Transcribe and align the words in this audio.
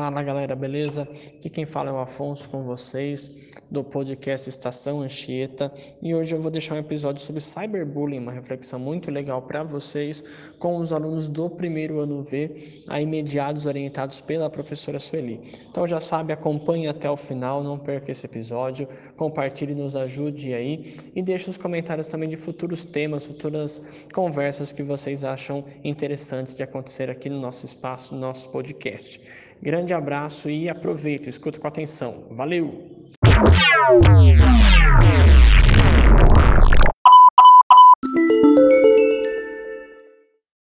Fala 0.00 0.22
galera, 0.22 0.56
beleza? 0.56 1.02
Aqui 1.02 1.50
quem 1.50 1.66
fala 1.66 1.90
é 1.90 1.92
o 1.92 1.98
Afonso 1.98 2.48
com 2.48 2.62
vocês 2.62 3.30
do 3.70 3.84
podcast 3.84 4.48
Estação 4.48 5.02
Anchieta 5.02 5.70
e 6.00 6.14
hoje 6.14 6.34
eu 6.34 6.40
vou 6.40 6.50
deixar 6.50 6.74
um 6.74 6.78
episódio 6.78 7.22
sobre 7.22 7.42
cyberbullying, 7.42 8.18
uma 8.18 8.32
reflexão 8.32 8.80
muito 8.80 9.10
legal 9.10 9.42
para 9.42 9.62
vocês 9.62 10.24
com 10.58 10.78
os 10.78 10.90
alunos 10.94 11.28
do 11.28 11.50
primeiro 11.50 12.00
ano 12.00 12.22
V, 12.22 12.82
aí 12.88 13.04
mediados 13.04 13.66
orientados 13.66 14.22
pela 14.22 14.48
professora 14.48 14.98
Sueli. 14.98 15.38
Então 15.70 15.86
já 15.86 16.00
sabe, 16.00 16.32
acompanhe 16.32 16.88
até 16.88 17.10
o 17.10 17.16
final, 17.16 17.62
não 17.62 17.78
perca 17.78 18.10
esse 18.10 18.24
episódio, 18.24 18.88
compartilhe, 19.18 19.74
nos 19.74 19.96
ajude 19.96 20.54
aí 20.54 20.96
e 21.14 21.20
deixe 21.20 21.50
os 21.50 21.58
comentários 21.58 22.08
também 22.08 22.30
de 22.30 22.38
futuros 22.38 22.86
temas, 22.86 23.26
futuras 23.26 23.84
conversas 24.14 24.72
que 24.72 24.82
vocês 24.82 25.22
acham 25.22 25.62
interessantes 25.84 26.56
de 26.56 26.62
acontecer 26.62 27.10
aqui 27.10 27.28
no 27.28 27.38
nosso 27.38 27.66
espaço, 27.66 28.14
no 28.14 28.20
nosso 28.20 28.48
podcast. 28.48 29.20
Grande 29.62 29.92
abraço 29.92 30.48
e 30.48 30.70
aproveita, 30.70 31.28
escuta 31.28 31.60
com 31.60 31.68
atenção. 31.68 32.28
Valeu! 32.30 32.66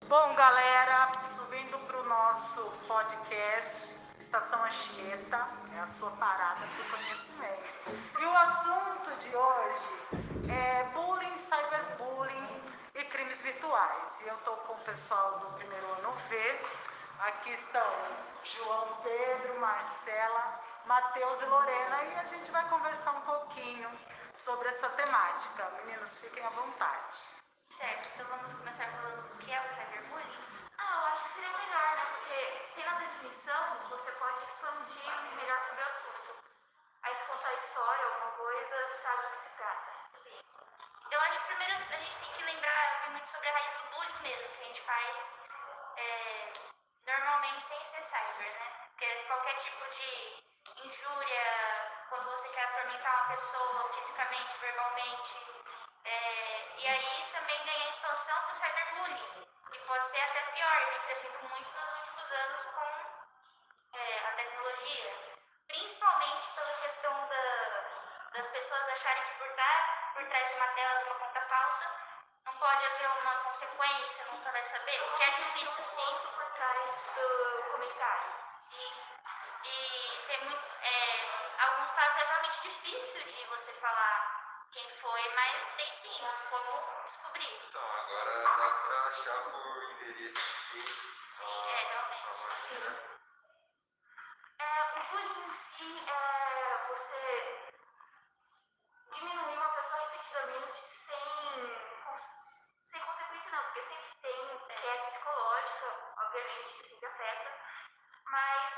Bom, 0.09 0.35
galera, 0.35 1.13
subindo 1.33 1.79
para 1.87 2.01
o 2.01 2.09
nosso 2.09 2.61
podcast 2.89 3.87
Estação 4.19 4.59
Anchieta, 4.65 5.47
é 5.77 5.79
a 5.79 5.87
sua 5.87 6.11
parada 6.11 6.65
para 6.67 6.97
conhecimento. 6.97 8.03
E 8.19 8.25
o 8.25 8.35
assunto 8.35 9.11
de 9.21 9.33
hoje 9.33 10.51
é 10.51 10.83
bullying, 10.93 11.37
cyberbullying 11.47 12.47
e 12.95 13.03
crimes 13.05 13.41
virtuais. 13.43 14.13
E 14.25 14.27
eu 14.27 14.35
estou 14.35 14.57
com 14.67 14.73
o 14.73 14.83
pessoal 14.83 15.39
do 15.39 15.57
primeiro 15.57 15.85
ano 15.85 16.11
V 16.29 16.88
Aqui 17.19 17.51
estão 17.51 17.93
João 18.45 18.95
Pedro, 19.03 19.59
Marcela, 19.59 20.61
Matheus 20.85 21.41
e 21.41 21.45
Lorena 21.45 22.03
e 22.03 22.15
a 22.15 22.23
gente 22.23 22.49
vai 22.49 22.67
conversar 22.69 23.11
um 23.11 23.21
pouquinho 23.21 23.91
sobre 24.33 24.69
essa 24.69 24.87
temática. 24.91 25.69
Meninos, 25.83 26.17
fiquem 26.17 26.45
à 26.45 26.49
vontade. 26.49 27.17
Certo, 27.71 28.09
então 28.15 28.25
vamos 28.25 28.53
começar 28.53 28.89
falando 28.89 29.33
o 29.33 29.37
que 29.37 29.51
é 29.51 29.59
o 29.59 29.75
cyberbullying? 29.75 30.63
Ah, 30.77 30.95
eu 30.95 31.05
acho 31.07 31.23
que 31.23 31.29
seria 31.33 31.57
melhor, 31.57 31.95
né? 31.97 32.05
Porque 32.09 32.83
na 32.85 32.93
definição, 32.99 33.89
você 33.89 34.11
pode 34.13 34.45
expandir 34.45 35.35
melhor 35.35 35.59
sobre 35.59 35.81
o 35.81 35.87
assunto. 35.87 36.35
Aí 37.03 37.15
se 37.15 37.25
contar 37.27 37.53
história, 37.53 38.05
alguma 38.05 38.31
coisa, 38.31 38.89
sabe 39.03 39.27
o 39.27 39.29
que 39.31 39.41
se 39.41 39.49
trata. 39.57 39.91
Sim. 40.13 40.39
Eu 41.11 41.19
acho 41.19 41.41
que 41.41 41.47
primeiro 41.47 41.73
a 41.73 41.97
gente 41.97 42.17
tem 42.17 42.31
que 42.31 42.43
lembrar 42.43 43.09
muito 43.11 43.29
sobre 43.29 43.49
a 43.49 43.53
raiz 43.53 43.73
do 43.73 43.89
bullying 43.91 44.23
mesmo, 44.23 44.55
que 44.55 44.61
a 44.61 44.65
gente 44.65 44.81
faz. 44.83 45.39
É 45.97 46.48
normalmente 47.19 47.65
sem 47.65 47.83
ser 47.83 48.01
cyber, 48.01 48.51
né? 48.59 48.71
Porque 48.91 49.13
qualquer 49.27 49.55
tipo 49.55 49.85
de 49.89 50.43
injúria, 50.85 52.05
quando 52.09 52.31
você 52.31 52.49
quer 52.49 52.63
atormentar 52.63 53.15
uma 53.15 53.29
pessoa 53.35 53.93
fisicamente, 53.93 54.57
verbalmente, 54.59 55.37
é, 56.05 56.75
e 56.77 56.87
aí 56.87 57.29
também 57.33 57.65
ganha 57.65 57.89
expansão 57.89 58.41
para 58.43 58.51
o 58.51 58.55
cyberbullying, 58.55 59.47
e 59.73 59.79
pode 59.79 60.05
ser 60.05 60.21
até 60.21 60.41
pior, 60.53 60.85
vem 60.89 60.99
crescendo 61.01 61.39
muito 61.49 61.71
nos 61.71 61.99
últimos 61.99 62.31
anos 62.31 62.65
com 62.65 63.97
é, 63.97 64.27
a 64.27 64.31
tecnologia, 64.31 65.37
principalmente 65.67 66.49
pela 66.55 66.73
questão 66.83 67.27
da, 67.27 68.29
das 68.33 68.47
pessoas 68.47 68.89
acharem 68.89 69.23
que 69.23 69.33
por, 69.39 69.47
estar 69.47 70.13
por 70.13 70.25
trás 70.25 70.49
de 70.49 70.55
uma 70.55 70.67
tela 70.67 70.99
de 70.99 71.03
uma 71.09 71.15
conta 71.15 71.41
falsa 71.41 72.08
não 72.45 72.53
pode 72.53 72.85
haver 72.85 73.09
uma 73.21 73.35
consequência, 73.43 74.25
nunca 74.31 74.51
vai 74.51 74.65
saber, 74.65 75.01
o 75.01 75.17
que 75.17 75.23
é 75.23 75.29
difícil 75.31 75.83
sim 75.83 76.29
trás 76.59 76.95
do 77.15 77.71
comentário. 77.71 78.33
Sim. 78.57 78.91
E 79.63 80.27
tem 80.27 80.43
muito. 80.43 80.65
É, 80.81 81.63
alguns 81.63 81.91
casos 81.91 82.21
é 82.21 82.25
realmente 82.25 82.61
difícil 82.63 83.23
de 83.23 83.45
você 83.45 83.71
falar 83.79 84.67
quem 84.73 84.89
foi, 84.89 85.35
mas 85.35 85.65
tem 85.77 85.91
sim 85.91 86.19
como 86.49 87.03
descobrir. 87.05 87.61
Então, 87.65 87.81
agora 87.81 88.43
dá 88.43 88.69
pra 88.71 89.07
achar 89.07 89.41
por 89.51 89.83
endereço 89.91 90.39
de 90.73 90.81
Sim, 90.83 91.45
a, 91.45 91.71
é, 91.71 91.87
realmente. 91.87 92.27
Sim. 92.67 93.09
É, 94.59 94.83
o 94.83 95.11
bullying 95.11 95.45
em 95.45 95.53
si 95.53 96.09
é 96.09 96.87
você 96.89 97.71
diminuir 99.13 99.57
uma 99.57 99.69
pessoa 99.69 100.01
repetidamente 100.01 100.81
sem, 100.81 101.87
sem 102.91 103.01
consequência 103.01 103.51
não, 103.51 103.63
porque 103.63 103.81
sempre 103.81 104.15
tem 104.21 104.59
que 104.67 104.87
é 104.87 104.97
psicológica 104.97 106.09
obviamente 106.29 106.87
sempre 106.87 107.05
afeta, 107.07 107.51
mas 108.25 108.73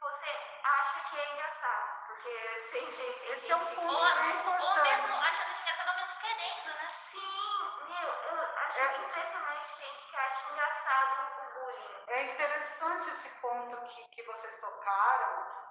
você 0.00 0.26
acha 0.64 1.00
que 1.08 1.18
é 1.18 1.34
engraçado, 1.34 2.06
porque 2.06 2.60
sempre. 2.72 3.32
Esse 3.32 3.52
é 3.52 3.56
um 3.56 3.66
ponto 3.66 3.94
ou, 3.94 4.30
importante. 4.30 4.62
Ou 4.62 4.82
mesmo 4.82 5.14
achando 5.14 5.60
engraçado, 5.60 5.88
ou 5.88 5.96
mesmo 5.96 6.20
querendo, 6.20 6.66
né? 6.66 6.88
Sim, 6.90 7.70
meu, 7.88 8.08
eu 8.08 8.56
acho 8.56 8.78
é. 8.78 8.96
impressionante 8.98 9.78
gente 9.78 10.08
que 10.08 10.16
acha 10.16 10.52
engraçado 10.52 11.38
o 11.38 11.54
bullying. 11.54 12.04
É 12.08 12.22
interessante 12.32 13.08
esse 13.10 13.28
ponto 13.40 13.76
que, 13.88 14.08
que 14.08 14.22
vocês 14.24 14.60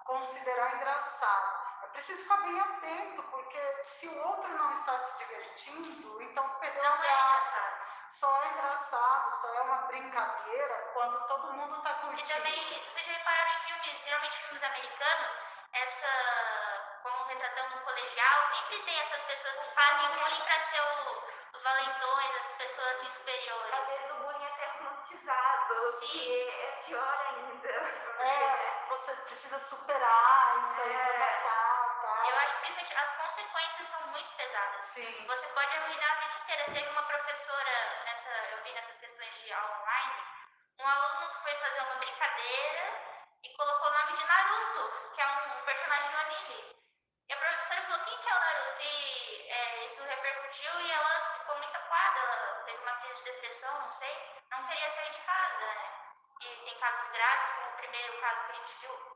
considerar 0.03 0.75
engraçado. 0.75 1.65
É 1.83 1.87
preciso 1.87 2.23
ficar 2.23 2.37
bem 2.37 2.59
atento, 2.59 3.23
porque 3.23 3.83
se 3.83 4.07
o 4.07 4.27
outro 4.27 4.49
não 4.49 4.73
está 4.73 4.99
se 4.99 5.17
divertindo, 5.17 6.21
então 6.21 6.49
perdeu 6.59 6.83
não 6.83 6.93
é 6.93 6.97
graça 6.97 7.85
só 8.15 8.41
é 8.43 8.47
engraçado, 8.47 9.31
só 9.41 9.53
é 9.53 9.61
uma 9.61 9.77
brincadeira 9.87 10.91
quando 10.93 11.27
todo 11.27 11.53
mundo 11.53 11.77
está 11.77 11.93
curtindo. 11.95 12.21
E 12.21 12.33
também, 12.33 12.83
vocês 12.89 13.05
já 13.05 13.11
repararam 13.11 13.51
em 13.51 13.63
filmes, 13.65 14.03
geralmente 14.03 14.37
filmes 14.37 14.63
americanos, 14.63 15.31
essa, 15.73 16.99
como 17.03 17.25
retratando 17.25 17.75
um 17.75 17.79
colegial, 17.79 18.45
sempre 18.45 18.79
tem 18.83 18.99
essas 18.99 19.21
pessoas 19.23 19.57
que 19.57 19.75
fazem 19.75 20.07
bullying 20.15 20.43
para 20.45 20.59
ser 20.61 20.81
o, 20.81 21.57
os 21.57 21.61
valentões, 21.61 22.35
as 22.35 22.57
pessoas 22.57 22.87
assim, 22.91 23.11
superiores. 23.11 23.73
Às 23.73 23.87
vezes 23.87 24.11
o 24.11 24.15
bullying 24.15 24.43
é 24.43 24.47
até 24.47 24.65
romantizado, 24.77 25.91
Sim. 25.99 26.49
é 26.49 26.83
pior 26.85 27.27
ainda. 27.27 27.69
É, 27.69 28.84
você 28.97 29.13
precisa 29.27 29.59
superar 29.59 30.63
isso 30.63 30.81
aí 30.81 30.95
é. 30.95 31.19
passar, 31.19 32.01
tá? 32.01 32.29
Eu 32.29 32.37
acho 32.37 32.53
que 32.55 32.59
principalmente 32.61 32.95
as 32.95 33.17
consequências 33.17 33.87
são 33.89 34.07
muito 34.07 34.35
pesadas. 34.35 34.85
Sim. 34.85 35.25
Você 35.27 35.47
pode 35.47 35.77
arruinar 35.77 36.11
a 36.11 36.19
vida 36.21 36.33
inteira. 36.43 36.65
Teve 36.65 36.89
uma 36.89 37.03
professora, 37.03 38.03
nessa, 38.05 38.29
eu 38.29 38.63
vi 38.63 38.71
nessas 38.71 38.97
questões 38.97 39.35
de 39.41 39.51
aula 39.51 39.81
online, 39.81 40.23
um 40.79 40.87
aluno 40.87 41.33
foi 41.43 41.55
fazer 41.55 41.81
uma 41.81 41.95
brincadeira 41.95 42.83
e 43.43 43.49
colocou 43.55 43.87
o 43.87 43.93
nome 43.93 44.13
de 44.13 44.25
Naruto, 44.25 45.11
que 45.13 45.21
é 45.21 45.27
um, 45.27 45.65
personagem 45.65 46.09
de 46.09 46.15
um 46.15 46.19
anime. 46.19 46.75
E 47.27 47.33
a 47.33 47.37
professora 47.37 47.81
falou, 47.81 48.05
quem 48.05 48.17
que 48.17 48.29
é 48.29 48.35
o 48.35 48.39
Naruto? 48.39 48.81
E 48.81 49.51
é, 49.51 49.85
isso 49.85 50.03
repercutiu 50.03 50.79
e 50.79 50.91
ela 50.91 51.19
ficou 51.37 51.57
muito 51.57 51.75
acuada, 51.75 52.19
ela 52.19 52.63
teve 52.65 52.81
uma 52.81 52.95
crise 53.01 53.23
de 53.23 53.31
depressão, 53.31 53.81
não 53.81 53.91
sei, 53.91 54.43
não 54.51 54.67
queria 54.67 54.89
sair 54.89 55.11
de 55.11 55.19
casa, 55.19 55.65
né? 55.65 56.04
E 57.15 57.17
tem 57.17 57.23
casos 57.23 57.23
graves, 57.23 57.51
como 57.51 57.69
o 57.69 57.77
primeiro 57.77 58.19
caso 58.19 58.45
que 58.45 58.51
a 58.51 58.55
gente 58.55 58.75
viu 58.81 59.15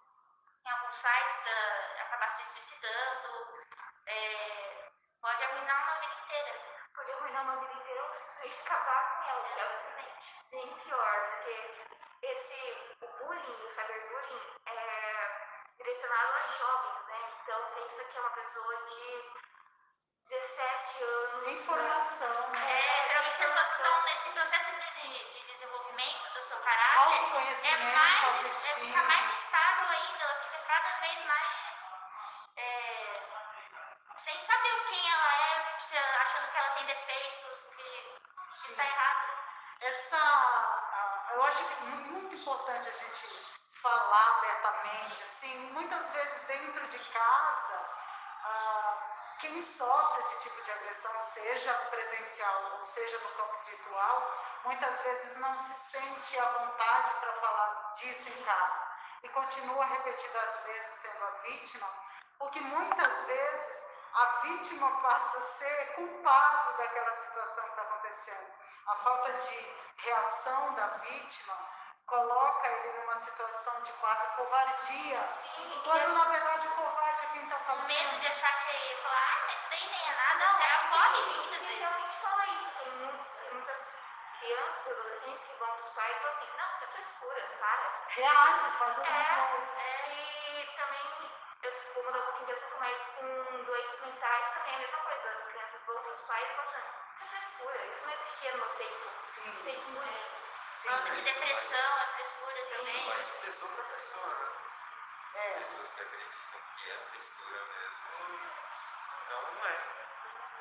em 0.65 0.69
alguns 0.69 0.95
sites, 0.95 1.43
da, 1.43 2.03
acabar 2.03 2.29
se 2.29 2.45
suicidando, 2.45 3.65
é, 4.07 4.91
pode 5.21 5.43
arruinar 5.43 5.83
uma 5.83 5.99
vida 5.99 6.13
inteira. 6.23 6.59
Pode 6.95 7.11
arruinar 7.11 7.43
uma 7.43 7.55
vida 7.57 7.73
inteira 7.73 8.03
ou 8.03 8.19
simplesmente 8.19 8.61
acabar 8.61 9.17
com 9.17 9.29
ela, 9.29 9.47
que 9.49 9.59
é 9.59 10.19
bem 10.51 10.73
pior, 10.79 11.29
porque 11.29 11.87
esse, 12.21 12.95
o 13.01 13.07
bullying, 13.07 13.65
o 13.65 13.69
cyberbullying, 13.69 14.55
é 14.65 15.55
direcionado 15.77 16.33
a 16.33 16.47
jovens, 16.47 17.07
né? 17.07 17.33
Então 17.41 17.71
pensa 17.73 18.03
que 18.05 18.17
é 18.17 18.21
uma 18.21 18.29
pessoa 18.31 18.75
de 18.85 19.33
17 20.29 21.03
anos. 21.03 21.47
Informação. 21.47 22.48
Caráter. 26.79 27.59
É 27.61 27.77
mais, 27.77 28.65
é, 28.65 28.73
fica 28.75 29.03
mais 29.03 29.33
estável 29.33 29.89
ainda, 29.89 30.23
ela 30.23 30.35
fica 30.35 30.59
cada 30.67 30.99
vez 30.99 31.25
mais. 31.25 31.91
É, 32.55 33.21
sem 34.17 34.39
saber 34.39 34.87
quem 34.89 35.11
ela 35.11 35.33
é, 35.33 35.77
achando 36.21 36.51
que 36.51 36.57
ela 36.57 36.69
tem 36.69 36.85
defeitos, 36.85 37.63
que, 37.75 38.19
que 38.61 38.67
está 38.71 38.85
errada. 38.85 39.29
Essa. 39.81 40.79
Eu 41.31 41.43
acho 41.43 41.63
que 41.65 41.73
é 41.73 41.85
muito 41.85 42.35
importante 42.35 42.87
a 42.87 42.91
gente 42.91 43.45
falar 43.73 44.37
abertamente, 44.37 45.23
assim, 45.23 45.71
muitas 45.71 46.09
vezes 46.09 46.47
dentro 46.47 46.87
de 46.87 46.99
casa. 46.99 47.95
Uh, 48.45 49.39
quem 49.39 49.61
sofre 49.61 50.19
esse 50.21 50.49
tipo 50.49 50.63
de 50.63 50.71
agressão, 50.71 51.15
seja 51.39 51.73
presencial 51.73 52.71
ou 52.73 52.83
seja 52.83 53.17
no 53.19 53.29
campo 53.29 53.57
virtual, 53.65 54.37
muitas 54.65 55.01
vezes 55.01 55.37
não 55.37 55.57
se 55.57 55.73
sente 55.91 56.39
à 56.39 56.45
vontade 56.45 57.11
para 57.19 57.33
falar 57.33 57.93
disso 57.95 58.29
em 58.29 58.43
casa. 58.43 58.89
E 59.23 59.29
continua 59.29 59.85
repetidas 59.85 60.63
vezes 60.63 60.93
sendo 61.01 61.23
a 61.23 61.31
vítima, 61.43 61.87
porque 62.37 62.59
muitas 62.59 63.25
vezes 63.25 63.83
a 64.13 64.25
vítima 64.41 64.91
passa 65.01 65.37
a 65.37 65.41
ser 65.41 65.95
culpado 65.95 66.77
daquela 66.77 67.15
situação 67.17 67.63
que 67.63 67.69
está 67.69 67.81
acontecendo. 67.83 68.53
A 68.87 68.95
falta 68.95 69.33
de 69.33 69.75
reação 69.97 70.73
da 70.73 70.87
vítima 70.87 71.53
coloca 72.05 72.67
ele 72.67 72.99
numa 72.99 73.19
situação 73.19 73.81
de 73.81 73.93
quase 73.93 74.35
covardia, 74.35 75.29
quando 75.83 76.13
na 76.13 76.25
verdade 76.25 76.67
o 76.67 76.71
é 77.69 77.73
o 77.73 77.75
fazendo. 77.77 77.87
medo 77.87 78.19
de 78.19 78.27
achar 78.27 78.53
que 78.65 78.71
ia 78.89 78.97
falar, 78.97 79.19
ah, 79.19 79.37
mas 79.45 79.53
isso 79.59 79.69
daí 79.69 79.89
nem 79.89 80.09
é 80.09 80.13
nada, 80.15 80.43
o 80.49 80.89
corre 80.89 81.13
Tem 81.13 81.23
muitas 81.25 81.35
gente 81.35 81.59
que 81.59 81.65
vezes. 81.65 81.79
realmente 81.79 82.15
fala 82.21 82.45
isso. 82.47 82.69
Tem, 82.79 82.91
mu- 82.91 83.25
tem 83.39 83.51
muitas 83.53 83.79
crianças 84.39 84.85
e 84.85 84.89
adolescentes 84.91 85.47
que 85.47 85.53
vão 85.59 85.71
pros 85.77 85.89
pais 85.89 86.15
e 86.15 86.19
falam 86.19 86.37
assim, 86.37 86.49
não, 86.57 86.73
isso 86.73 86.83
é 86.83 86.87
frescura, 86.87 87.41
para. 87.59 87.89
Reage, 88.09 88.71
faz 88.79 88.97
alguma 88.97 89.17
É, 89.19 89.47
coisa. 89.49 89.79
é, 89.79 90.09
e 90.09 90.65
também 90.77 91.31
eu 91.61 91.71
vou 91.93 92.03
mudar 92.03 92.19
um 92.19 92.23
pouquinho 92.23 92.45
de 92.47 92.51
assunto, 92.53 92.75
mas 92.79 92.97
com 93.15 93.63
doenças 93.63 93.99
mentais 94.01 94.53
também 94.55 94.71
é 94.71 94.75
a 94.75 94.79
mesma 94.79 94.97
coisa. 94.99 95.29
As 95.29 95.51
crianças 95.51 95.83
vão 95.85 96.01
para 96.01 96.11
os 96.13 96.21
pais 96.21 96.49
e 96.49 96.55
falam 96.55 96.71
assim, 96.71 96.89
isso 97.15 97.23
é 97.23 97.27
frescura, 97.27 97.85
isso 97.85 98.05
não 98.07 98.13
existia 98.13 98.51
no 98.53 98.57
meu 98.59 98.69
tempo. 98.75 99.09
Sim. 99.35 99.53
Fake 99.63 99.91
bullying. 99.91 100.29
Sim. 100.81 100.89
Falando 100.89 101.15
de 101.15 101.21
depressão, 101.21 101.99
é 101.99 102.05
frescura 102.15 102.53
Isso 102.59 102.77
também. 102.77 103.05
vai 103.09 103.23
de 103.23 103.31
pessoa 103.31 103.71
pra 103.73 103.83
pessoa, 103.83 104.27
né? 104.27 104.58
Pessoas 105.59 105.91
que 105.91 106.01
acreditam 106.01 106.59
que 106.75 106.91
é 106.91 106.97
frescura 107.11 107.65
mesmo. 107.65 107.99
Não 109.29 109.65
é. 109.67 109.99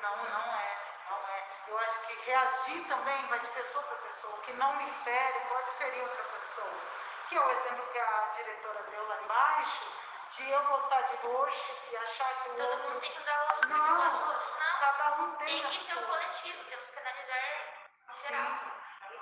Não, 0.01 0.15
não 0.15 0.55
é, 0.55 0.77
não 1.09 1.27
é. 1.27 1.63
Eu 1.67 1.79
acho 1.79 1.99
que 2.07 2.13
reagir 2.25 2.87
também 2.87 3.27
vai 3.27 3.39
de 3.39 3.47
pessoa 3.49 3.83
para 3.83 3.97
pessoa. 3.97 4.35
O 4.35 4.41
que 4.41 4.53
não 4.53 4.73
me 4.75 4.91
fere 5.03 5.39
pode 5.49 5.71
ferir 5.71 6.01
outra 6.03 6.23
pessoa. 6.23 6.79
Que 7.27 7.35
é 7.35 7.41
o 7.45 7.49
exemplo 7.51 7.85
que 7.91 7.99
a 7.99 8.21
diretora 8.35 8.83
deu 8.83 9.07
lá 9.07 9.21
embaixo, 9.21 9.93
de 10.29 10.49
eu 10.49 10.63
gostar 10.63 11.01
de 11.01 11.15
roxo 11.17 11.77
e 11.91 11.97
achar 11.97 12.33
que 12.41 12.49
o 12.49 12.53
Todo 12.55 12.69
outro. 12.71 12.89
mundo 12.89 12.99
tem 13.01 13.13
que 13.13 13.19
usar 13.19 13.37
roxo, 13.45 13.67
Não, 13.67 14.09
de 14.11 14.17
roxo. 14.17 14.51
Não, 14.59 14.79
cada 14.79 15.21
um 15.21 15.35
tem, 15.35 15.61
tem 15.61 15.69
que 15.71 15.77
ser 15.77 15.97
um 15.97 16.03
coletivo, 16.07 16.63
temos 16.65 16.89
que 16.89 16.99
analisar 16.99 17.35
geral. 17.35 18.45
Sim. 18.45 18.71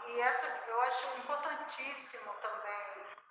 E 0.05 0.11
e 0.11 0.21
essa 0.21 0.45
eu 0.67 0.81
acho 0.81 1.07
importantíssimo 1.17 2.33
também 2.35 2.76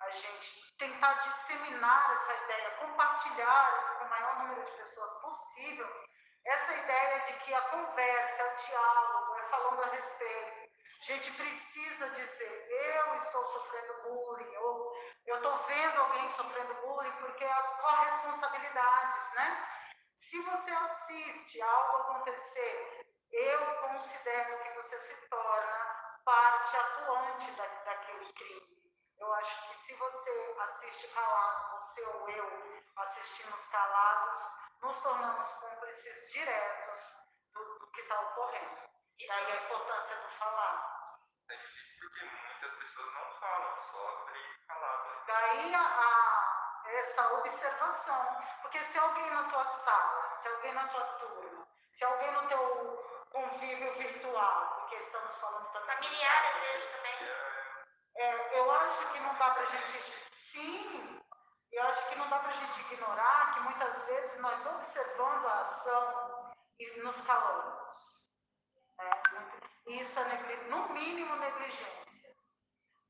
a 0.07 0.11
gente 0.11 0.77
tentar 0.77 1.13
disseminar 1.15 2.11
essa 2.13 2.43
ideia, 2.43 2.71
compartilhar 2.77 3.97
com 3.99 4.05
o 4.05 4.09
maior 4.09 4.39
número 4.39 4.63
de 4.63 4.71
pessoas 4.71 5.11
possível 5.21 6.07
essa 6.45 6.73
ideia 6.73 7.19
de 7.25 7.33
que 7.39 7.53
a 7.53 7.61
conversa, 7.61 8.45
o 8.45 8.67
diálogo, 8.67 9.35
é 9.35 9.43
falando 9.43 9.83
a 9.83 9.87
respeito. 9.87 10.67
A 11.01 11.05
gente 11.05 11.31
precisa 11.33 12.09
dizer, 12.11 12.67
eu 12.69 13.15
estou 13.15 13.43
sofrendo 13.43 14.01
bullying, 14.03 14.55
ou 14.57 14.93
eu 15.25 15.35
estou 15.35 15.57
vendo 15.65 15.99
alguém 15.99 16.29
sofrendo 16.29 16.73
bullying, 16.75 17.11
porque 17.19 17.43
as 17.43 17.81
corresponsabilidades, 17.81 19.33
né? 19.33 19.67
Se 20.17 20.41
você 20.41 20.71
assiste 20.71 21.61
algo 21.61 21.97
acontecer, 21.97 23.05
eu 23.29 23.81
considero 23.81 24.63
que 24.63 24.69
você 24.71 24.97
se 24.99 25.29
torna 25.29 26.21
parte 26.23 26.77
atuante 26.77 27.51
da, 27.51 27.65
daquele 27.65 28.31
crime. 28.33 28.86
Eu 29.19 29.33
acho 29.33 29.67
que 29.69 29.79
se 29.81 29.95
você 29.95 30.55
assiste 30.59 31.07
calado, 31.09 31.71
você 31.79 32.01
ou 32.05 32.29
eu 32.29 32.81
assistimos 32.97 33.67
calados, 33.67 34.39
nos 34.81 34.99
tornamos 35.01 35.47
cúmplices 35.53 36.31
diretos 36.31 36.99
do, 37.53 37.79
do 37.79 37.91
que 37.91 38.01
está 38.01 38.19
ocorrendo. 38.21 38.77
Isso. 39.19 39.33
Daí 39.33 39.51
a 39.51 39.63
importância 39.65 40.15
do 40.17 40.29
falar. 40.29 40.97
É 41.49 41.55
difícil 41.55 41.95
porque 41.99 42.25
muitas 42.25 42.73
pessoas 42.73 43.13
não 43.13 43.31
falam, 43.39 43.77
sofrem 43.77 44.65
calado. 44.67 45.25
Daí 45.25 45.73
a, 45.75 45.81
a- 45.81 46.83
essa 46.85 47.33
observação. 47.33 48.37
Porque 48.61 48.83
se 48.83 48.97
alguém 48.99 49.29
na 49.31 49.43
tua 49.49 49.63
sala, 49.65 50.33
se 50.35 50.47
alguém 50.47 50.73
na 50.73 50.87
tua 50.87 51.05
turma, 51.17 51.67
se 51.91 52.03
alguém 52.05 52.31
no 52.33 52.47
teu 52.47 53.25
convívio 53.31 53.93
virtual, 53.97 54.75
porque 54.79 54.95
estamos 54.95 55.35
falando 55.37 55.71
também. 55.71 55.99
de 55.99 56.07
Familiar, 56.07 56.45
às 56.55 56.61
vezes, 56.61 56.91
também. 56.91 57.13
É, 57.13 57.66
eu 58.17 58.71
acho 58.71 59.13
que 59.13 59.19
não 59.19 59.35
dá 59.35 59.51
pra 59.51 59.65
gente. 59.65 59.99
Sim, 60.31 61.21
eu 61.71 61.83
acho 61.83 62.09
que 62.09 62.15
não 62.15 62.29
dá 62.29 62.39
pra 62.39 62.51
gente 62.51 62.81
ignorar 62.93 63.53
que 63.53 63.59
muitas 63.61 64.05
vezes 64.05 64.39
nós 64.41 64.65
observando 64.65 65.45
a 65.45 65.59
ação 65.59 66.51
e 66.79 66.99
nos 67.01 67.21
calamos. 67.21 67.97
Né? 68.97 69.11
Isso 69.87 70.19
é, 70.19 70.63
no 70.69 70.89
mínimo, 70.89 71.35
negligência. 71.35 72.35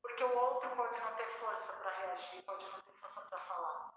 Porque 0.02 0.24
o 0.24 0.38
outro 0.38 0.70
pode 0.76 1.00
não 1.00 1.14
ter 1.14 1.26
força 1.38 1.72
para 1.72 1.90
reagir, 1.90 2.42
pode 2.44 2.64
não 2.66 2.80
ter 2.80 2.92
força 3.00 3.20
para 3.22 3.38
falar. 3.40 3.90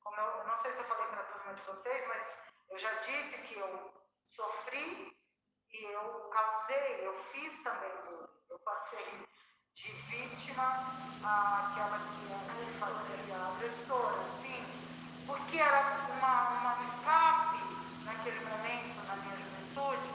Como 0.00 0.16
eu, 0.20 0.26
eu 0.26 0.46
não 0.46 0.58
sei 0.58 0.72
se 0.72 0.80
eu 0.80 0.84
falei 0.84 1.06
para 1.08 1.20
a 1.20 1.24
turma 1.24 1.54
de 1.54 1.62
vocês, 1.62 2.08
mas 2.08 2.38
eu 2.68 2.78
já 2.78 2.92
disse 2.94 3.42
que 3.46 3.58
eu 3.58 3.92
sofri 4.22 5.16
e 5.70 5.84
eu 5.84 6.28
causei, 6.30 7.06
eu 7.06 7.14
fiz 7.24 7.62
também 7.62 7.90
bullying. 8.02 8.28
Eu 8.48 8.58
passei 8.60 9.26
de 9.78 9.92
vítima 9.92 10.64
àquela 11.22 11.98
que 12.00 12.32
era 12.32 12.78
fazia 12.80 13.36
agressora, 13.46 14.26
sim. 14.26 14.60
Porque 15.26 15.58
era 15.60 15.80
uma, 16.10 16.42
uma 16.50 16.74
um 16.74 16.84
escape 16.84 17.58
naquele 18.04 18.40
momento, 18.46 19.00
na 19.06 19.16
minha 19.16 19.36
juventude, 19.36 20.14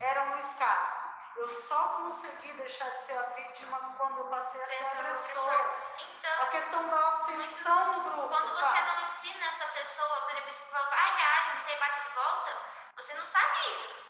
era 0.00 0.22
um 0.24 0.38
escape. 0.38 1.02
Eu 1.36 1.48
só 1.48 1.88
consegui 1.98 2.52
deixar 2.54 2.90
de 2.90 3.00
ser 3.02 3.16
a 3.18 3.22
vítima 3.22 3.78
quando 3.96 4.18
eu 4.18 4.26
passei 4.26 4.60
a 4.60 4.66
ser 4.66 4.84
Ser 4.84 4.98
agressora. 4.98 5.70
Então, 5.98 6.42
A 6.42 6.46
questão 6.46 6.88
da 6.90 7.08
ascensão 7.08 7.92
no 7.92 8.00
grupo, 8.10 8.28
Quando 8.28 8.48
você 8.50 8.60
sabe? 8.60 8.86
não 8.88 9.04
ensina 9.04 9.46
essa 9.46 9.66
pessoa, 9.66 10.20
por 10.22 10.30
exemplo, 10.32 10.52
você 10.52 10.64
fala, 10.70 10.90
vai, 10.90 11.16
reage, 11.16 11.60
você 11.62 11.76
bate 11.76 12.00
de 12.08 12.14
volta, 12.14 12.56
você 12.96 13.14
não 13.14 13.26
sabe 13.26 13.58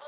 o, 0.01 0.07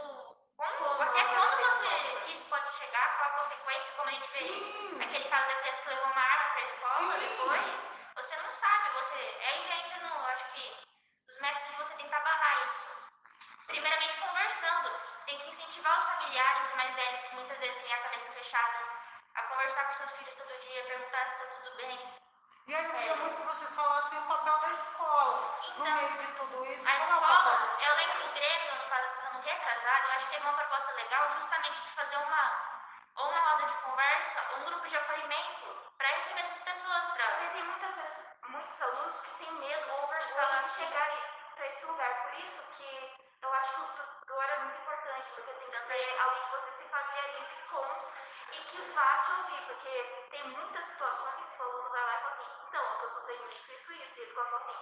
como, 0.57 0.77
Como 0.89 1.03
até 1.03 1.21
ela 1.21 1.29
quando 1.37 1.51
vai 1.55 1.65
você, 1.71 1.87
resolver. 1.89 2.33
isso 2.33 2.45
pode 2.47 2.75
chegar, 2.75 3.17
qual 3.19 3.31
a 3.31 3.33
consequência, 3.35 3.93
como 3.97 4.09
a 4.09 4.13
gente 4.13 4.27
Sim. 4.27 4.97
vê 4.99 5.05
aquele 5.05 5.29
caso 5.29 5.47
da 5.49 5.55
criança 5.57 5.83
que 5.83 5.89
levou 5.91 6.07
uma 6.13 6.21
arma 6.23 6.45
para 6.51 6.61
a 6.61 6.65
escola 6.65 7.13
Sim. 7.13 7.19
depois, 7.21 7.87
você 8.17 8.37
não 8.43 8.53
sabe, 8.55 8.91
você, 8.91 9.39
aí 9.49 9.63
já 9.63 9.75
entra 9.77 10.09
no, 10.09 10.27
acho 10.27 10.45
que, 10.53 10.85
os 11.29 11.41
métodos 11.41 11.69
de 11.71 11.77
você 11.77 11.95
tentar 11.95 12.21
barrar 12.21 12.67
isso. 12.67 12.91
Primeiramente 13.67 14.17
conversando, 14.21 14.91
tem 15.27 15.39
que 15.39 15.49
incentivar 15.51 15.99
os 15.99 16.05
familiares 16.05 16.75
mais 16.77 16.95
velhos 16.95 17.21
que 17.21 17.35
muitas 17.35 17.59
vezes 17.59 17.83
têm 17.83 17.93
a 17.95 18.03
cabeça 18.03 18.31
fechada 18.33 18.79
a 19.35 19.43
conversar 19.45 19.85
com 19.87 19.93
seus 19.95 20.13
filhos 20.13 20.35
todo 20.35 20.61
dia, 20.61 20.85
perguntar 20.85 21.27
se 21.27 21.35
está 21.35 21.47
tudo 21.47 21.77
bem. 21.77 22.15
E 22.67 22.75
aí 22.75 22.85
eu 22.85 22.91
queria 22.93 23.17
muito 23.17 23.37
que 23.37 23.43
vocês 23.43 23.75
falassem 23.75 24.19
o 24.19 24.23
papel 24.27 24.59
da 24.59 24.71
escola. 24.71 25.59
no 25.77 25.85
Então, 25.87 25.97
meio 25.97 26.19
de 26.19 26.27
tudo 26.35 26.67
isso, 26.67 26.89
A 26.89 26.93
qual 26.97 27.11
é 27.11 27.15
o 27.17 27.21
papel 27.21 27.35
escola, 27.35 27.57
da 27.57 27.65
eu 27.65 27.73
escola? 27.73 27.95
lembro 27.97 28.27
no 28.27 28.33
Grêmio, 28.35 28.73
ano, 28.75 28.89
pa- 28.91 29.29
ano 29.29 29.41
retrasado, 29.41 30.07
eu 30.07 30.13
acho 30.13 30.27
que 30.27 30.33
teve 30.35 30.47
uma 30.47 30.53
proposta 30.55 30.93
legal 30.93 31.33
justamente 31.33 31.81
de 31.81 31.89
fazer 31.89 32.17
uma, 32.19 32.53
ou 33.17 33.29
uma 33.31 33.41
roda 33.41 33.67
de 33.67 33.75
grupo 34.85 34.89
de 34.89 34.97
acolhimento 34.97 35.77
para 35.97 36.09
receber 36.09 36.41
essas 36.41 36.61
pessoas, 36.61 37.05
para 37.13 37.25
tem 37.53 37.65
muita 37.65 37.87
pessoa- 37.89 38.27
muitos 38.49 38.83
alunos 38.83 39.21
que 39.23 39.31
têm 39.39 39.53
medo 39.53 39.91
ou 39.93 40.01
falar 40.09 40.19
vergonha 40.19 40.47
de 40.47 40.55
assim. 40.67 40.85
chegar 40.85 41.09
para 41.55 41.67
esse 41.67 41.85
lugar. 41.87 42.23
Por 42.23 42.35
isso 42.35 42.63
que 42.77 43.17
eu 43.43 43.53
acho 43.55 43.75
que 43.75 43.81
o 43.81 43.87
tutor 43.87 44.45
é 44.45 44.59
muito 44.59 44.77
importante, 44.81 45.33
porque 45.35 45.53
tem 45.55 45.71
que 45.71 45.87
ser 45.87 46.21
alguém 46.21 46.45
que 46.45 46.51
você 46.51 46.71
se 46.73 46.89
familiarize 46.91 47.57
com 47.71 48.13
e 48.53 48.59
que 48.65 48.83
vá 48.93 49.19
te 49.25 49.33
ouvir, 49.33 49.63
porque 49.67 50.29
tem 50.31 50.49
muitas 50.49 50.85
situações 50.85 51.35
que 51.57 51.63
o 51.63 51.65
aluno 51.65 51.89
vai 51.91 52.05
lá 52.05 52.15
e 52.15 52.21
fala 52.21 52.35
assim, 52.35 52.51
então, 52.69 52.83
eu 52.85 52.99
tô 53.01 53.09
sofrendo 53.11 53.53
isso, 53.53 53.73
isso, 53.73 53.93
isso, 53.93 54.19
e 54.19 54.21
a 54.21 54.25
escola 54.25 54.47
fala 54.51 54.63
assim, 54.65 54.79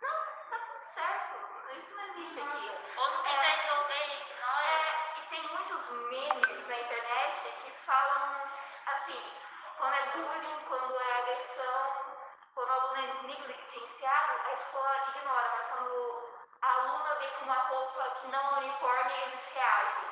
não, 0.00 0.48
tá 0.50 0.58
tudo 0.58 0.80
certo, 0.80 1.34
isso 1.78 1.96
não 1.96 2.04
existe 2.04 2.40
aqui. 2.40 2.70
ou 2.96 3.10
não 3.10 3.22
tenta 3.22 3.44
É. 3.44 3.50
resolver 3.50 4.22
ignora. 4.22 4.64
É, 4.64 5.14
e 5.18 5.26
tem 5.26 5.42
muitos 5.48 5.90
memes 6.08 6.68
na 6.68 6.76
internet 6.80 7.52
que 7.62 7.70
falam 7.84 8.50
assim, 8.86 9.32
quando 9.78 9.94
é 9.94 10.02
bullying, 10.12 10.64
quando 10.68 11.00
é 11.00 11.18
agressão, 11.18 12.16
quando 12.54 12.68
o 12.68 12.72
aluno 12.72 12.96
é 12.96 13.22
negligenciado, 13.26 14.40
a 14.46 14.52
escola 14.52 14.96
ignora, 15.08 15.48
mas 15.56 15.66
quando 15.66 16.28
a 16.62 16.72
aluna 16.74 17.14
vem 17.16 17.30
com 17.34 17.44
uma 17.44 17.54
roupa 17.58 18.10
que 18.20 18.26
não 18.28 18.54
é 18.56 18.58
uniforme, 18.60 19.12
eles 19.12 19.48
reagem. 19.52 20.08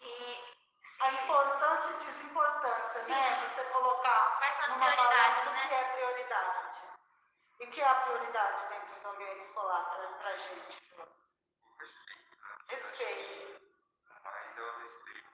E 0.00 0.54
A 1.00 1.12
importância 1.12 1.90
e 1.90 1.98
desimportância, 1.98 3.02
né? 3.04 3.40
Você 3.46 3.62
colocar 3.66 4.36
Quais 4.38 4.54
são 4.54 4.64
as 4.64 4.67
numa 4.67 4.67
prioridades, 4.78 5.44
né? 5.52 5.64
o 5.64 5.68
que 5.68 5.74
é 5.74 5.84
prioridade. 5.92 6.76
E 7.60 7.64
o 7.64 7.70
que 7.70 7.80
é 7.80 7.88
a 7.88 7.94
prioridade 7.94 8.68
dentro 8.68 9.00
do 9.00 9.08
ambiente 9.08 9.40
escolar 9.44 9.84
para 9.90 10.08
pra 10.18 10.36
gente? 10.36 10.78
O 10.96 11.78
respeito, 11.80 12.36
né? 12.40 12.56
Respeito. 12.68 13.60
Mas 14.24 14.58
é 14.58 14.62
o 14.62 14.78
respeito. 14.78 15.28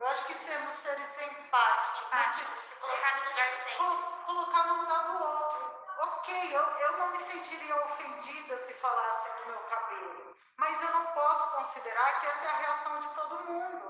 Eu 0.00 0.06
acho 0.08 0.26
que 0.26 0.34
sermos 0.34 0.74
seres 0.76 1.22
empáticos. 1.22 2.06
Empático, 2.06 2.50
nesse- 2.50 2.68
se 2.68 2.74
colocar 2.80 3.16
no 3.18 3.30
lugar 3.30 3.54
certo. 3.54 3.76
Colo- 3.78 4.24
colocar 4.26 4.64
no 4.64 4.74
lugar 4.82 5.04
do 5.04 5.24
outro. 5.24 5.80
Ok, 5.98 6.56
eu, 6.56 6.62
eu 6.62 6.96
não 6.98 7.08
me 7.08 7.18
sentiria 7.20 7.76
ofendida 7.84 8.56
se 8.56 8.74
falassem 8.74 9.42
do 9.42 9.50
meu 9.50 9.60
cabelo, 9.64 10.36
mas 10.56 10.82
eu 10.82 10.90
não 10.92 11.06
posso 11.12 11.50
considerar 11.56 12.20
que 12.20 12.26
essa 12.26 12.44
é 12.44 12.48
a 12.48 12.56
reação 12.56 12.98
de 13.00 13.08
todo 13.14 13.40
mundo 13.44 13.89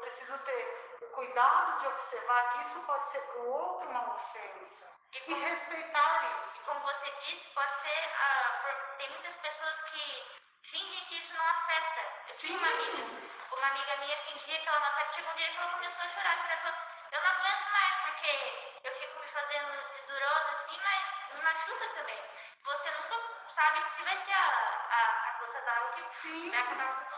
preciso 0.00 0.38
ter 0.38 0.98
o 1.00 1.06
cuidado 1.08 1.80
de 1.80 1.86
observar 1.86 2.52
que 2.52 2.62
isso 2.62 2.80
pode 2.86 3.08
ser 3.08 3.20
para 3.20 3.40
o 3.40 3.50
outro 3.50 3.88
uma 3.88 4.14
ofensa. 4.14 4.90
E, 5.12 5.20
como, 5.20 5.36
e 5.36 5.40
respeitar 5.40 6.42
isso. 6.42 6.60
E 6.60 6.64
como 6.64 6.80
você 6.80 7.10
disse, 7.26 7.48
pode 7.50 7.76
ser. 7.76 7.98
Uh, 8.06 8.62
por, 8.62 8.96
tem 8.96 9.10
muitas 9.10 9.36
pessoas 9.36 9.82
que 9.82 10.40
fingem 10.62 11.04
que 11.06 11.18
isso 11.18 11.34
não 11.34 11.44
afeta. 11.44 12.00
Eu 12.28 12.36
tinha 12.36 12.58
uma 12.58 12.68
amiga, 12.68 13.04
uma 13.52 13.66
amiga 13.68 13.96
minha 13.96 14.16
fingia 14.18 14.58
que 14.58 14.68
ela 14.68 14.80
não 14.80 14.86
afeta. 14.88 15.12
Chegou 15.12 15.32
um 15.32 15.36
dia 15.36 15.50
que 15.50 15.58
ela 15.58 15.72
começou 15.72 16.04
a 16.04 16.08
chorar, 16.08 16.36
tipo, 16.36 16.48
chorar, 16.48 16.62
falou, 16.62 16.78
eu 17.12 17.20
não 17.20 17.30
aguento 17.30 17.70
mais, 17.72 17.96
porque 18.02 18.80
eu 18.84 18.92
fico 18.92 19.20
me 19.20 19.26
fazendo 19.26 19.94
de 19.94 20.02
durona 20.06 20.50
assim, 20.52 20.80
mas 20.82 21.34
me 21.34 21.42
machuca 21.42 21.88
também. 21.88 22.24
Você 22.62 22.90
nunca 22.90 23.50
sabe 23.50 23.88
se 23.88 24.02
vai 24.04 24.16
ser 24.16 24.32
a, 24.32 24.46
a, 24.90 25.28
a 25.28 25.38
gota 25.40 25.60
d'água 25.62 25.92
que 25.92 26.14
Sim. 26.20 26.50
vai 26.50 26.60
acabar 26.60 26.94
com 26.94 27.09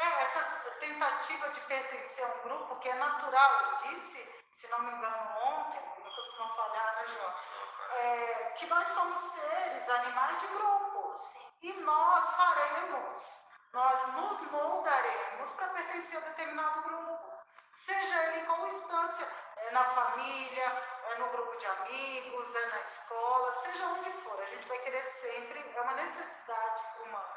é, 0.00 0.22
essa 0.22 0.42
tentativa 0.78 1.48
de 1.50 1.60
pertencer 1.62 2.24
a 2.24 2.28
um 2.28 2.42
grupo 2.42 2.76
que 2.76 2.88
é 2.88 2.94
natural, 2.94 3.50
eu 3.62 3.76
disse, 3.88 4.44
se 4.52 4.68
não 4.68 4.78
me 4.78 4.92
engano, 4.92 5.40
ontem, 5.40 5.80
não 5.98 6.04
costumo 6.04 6.54
falhar, 6.54 6.94
né, 6.94 7.06
João? 7.08 7.34
É, 7.96 8.54
que 8.56 8.66
nós 8.66 8.86
somos 8.88 9.18
seres, 9.32 9.88
animais 9.88 10.40
de 10.40 10.46
grupo. 10.48 11.14
E 11.62 11.72
nós 11.80 12.30
faremos, 12.36 13.24
nós 13.72 14.14
nos 14.14 14.40
moldaremos 14.52 15.50
para 15.52 15.68
pertencer 15.68 16.18
a 16.18 16.28
determinado 16.28 16.82
grupo. 16.82 17.32
Seja 17.74 18.22
ele 18.24 18.46
em 18.46 18.68
instância, 18.68 19.28
é 19.56 19.70
na 19.72 19.82
família, 19.82 20.64
é 21.08 21.14
no 21.18 21.28
grupo 21.30 21.56
de 21.56 21.66
amigos, 21.66 22.54
é 22.54 22.66
na 22.66 22.80
escola, 22.80 23.52
seja 23.64 23.86
onde 23.86 24.12
for, 24.22 24.40
a 24.40 24.44
gente 24.44 24.68
vai 24.68 24.78
querer 24.78 25.02
sempre, 25.02 25.72
é 25.74 25.80
uma 25.80 25.94
necessidade 25.94 26.82
humana, 27.02 27.34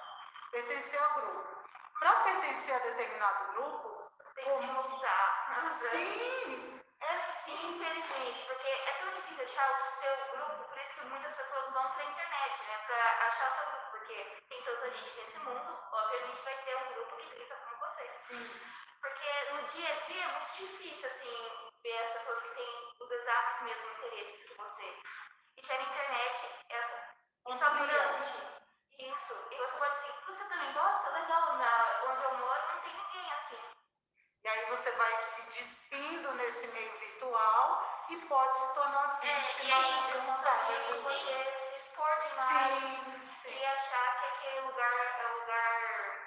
pertencer 0.52 1.02
ao 1.02 1.22
grupo. 1.22 1.61
Para 2.02 2.24
pertencer 2.24 2.74
a 2.76 2.80
determinado 2.80 3.54
grupo, 3.54 4.10
Você 4.18 4.34
tem 4.42 4.58
que 4.60 4.66
se 4.66 4.74
moldar. 4.74 5.78
sim, 5.92 6.82
é 7.00 7.18
sim, 7.46 7.76
Infelizmente, 7.78 8.44
porque 8.48 8.68
é 8.68 8.94
tão 9.02 9.12
difícil 9.12 9.44
achar 9.44 9.72
o 9.72 9.80
seu 9.80 10.16
grupo, 10.32 10.68
por 10.70 10.78
isso 10.80 10.96
que 10.96 11.06
muitas 11.06 11.36
pessoas 11.36 11.72
vão 11.74 11.92
pra 11.92 12.04
internet, 12.06 12.64
né? 12.64 12.78
Pra 12.88 13.28
achar 13.28 13.52
o 13.52 13.56
seu 13.56 13.66
grupo, 13.72 13.92
porque 13.92 14.42
tem 14.50 14.64
tanta 14.64 14.90
gente 14.90 15.16
nesse 15.16 15.40
mundo, 15.42 15.78
obviamente 15.92 16.42
vai 16.44 16.56
ter 16.64 16.76
um 16.76 16.94
grupo 16.96 17.16
que 17.18 17.36
pensa 17.36 17.56
como 17.58 17.78
você. 17.78 18.10
sim, 18.10 18.62
Porque 19.00 19.52
no 19.52 19.62
dia 19.68 19.90
a 19.94 20.00
dia 20.08 20.24
é 20.24 20.28
muito 20.40 20.54
difícil, 20.58 21.08
assim, 21.08 21.72
ver 21.84 21.98
as 22.08 22.14
pessoas 22.14 22.42
que 22.42 22.50
têm 22.56 22.92
os 23.00 23.12
exatos 23.12 23.62
mesmos 23.62 23.98
interesses 24.00 24.44
que 24.48 24.54
você. 24.56 24.98
E 25.58 25.62
já 25.68 25.76
na 25.78 25.84
internet, 25.84 26.50
é, 26.70 26.78
é 26.78 27.54
Amplia. 27.54 27.68
abundante. 27.68 28.62
Isso. 28.98 29.34
E 29.52 29.56
você 29.58 29.78
pode 29.78 29.96
dizer, 29.96 30.14
você 30.28 30.44
também 30.46 30.74
gosta? 30.74 31.10
Legal, 31.10 31.58
na, 31.58 32.04
onde 32.12 32.24
eu 32.24 32.34
moro 32.38 32.62
não 32.68 32.82
tem 32.82 32.94
ninguém 32.94 33.32
assim. 33.34 33.60
E 34.41 34.41
aí 34.52 34.66
você 34.66 34.92
vai 34.92 35.16
se 35.18 35.42
despindo 35.50 36.32
nesse 36.34 36.68
meio 36.68 36.92
virtual 37.00 38.06
e 38.10 38.18
pode 38.28 38.58
se 38.58 38.74
tornar 38.74 39.20
É, 39.24 39.28
e 39.28 39.40
vítima 39.42 39.76
aí 39.78 40.12
de 40.12 40.18
uma 40.18 40.36
cyberbullying. 40.38 40.94
você 40.94 41.58
se 41.58 41.76
expor 41.78 42.16
demais 42.28 42.84
Sim, 42.84 43.28
sim. 43.42 43.54
e 43.60 43.66
achar 43.66 44.20
que 44.20 44.26
aquele 44.28 44.60
lugar 44.62 44.94
é 45.22 45.28
um 45.28 45.40
lugar 45.40 46.22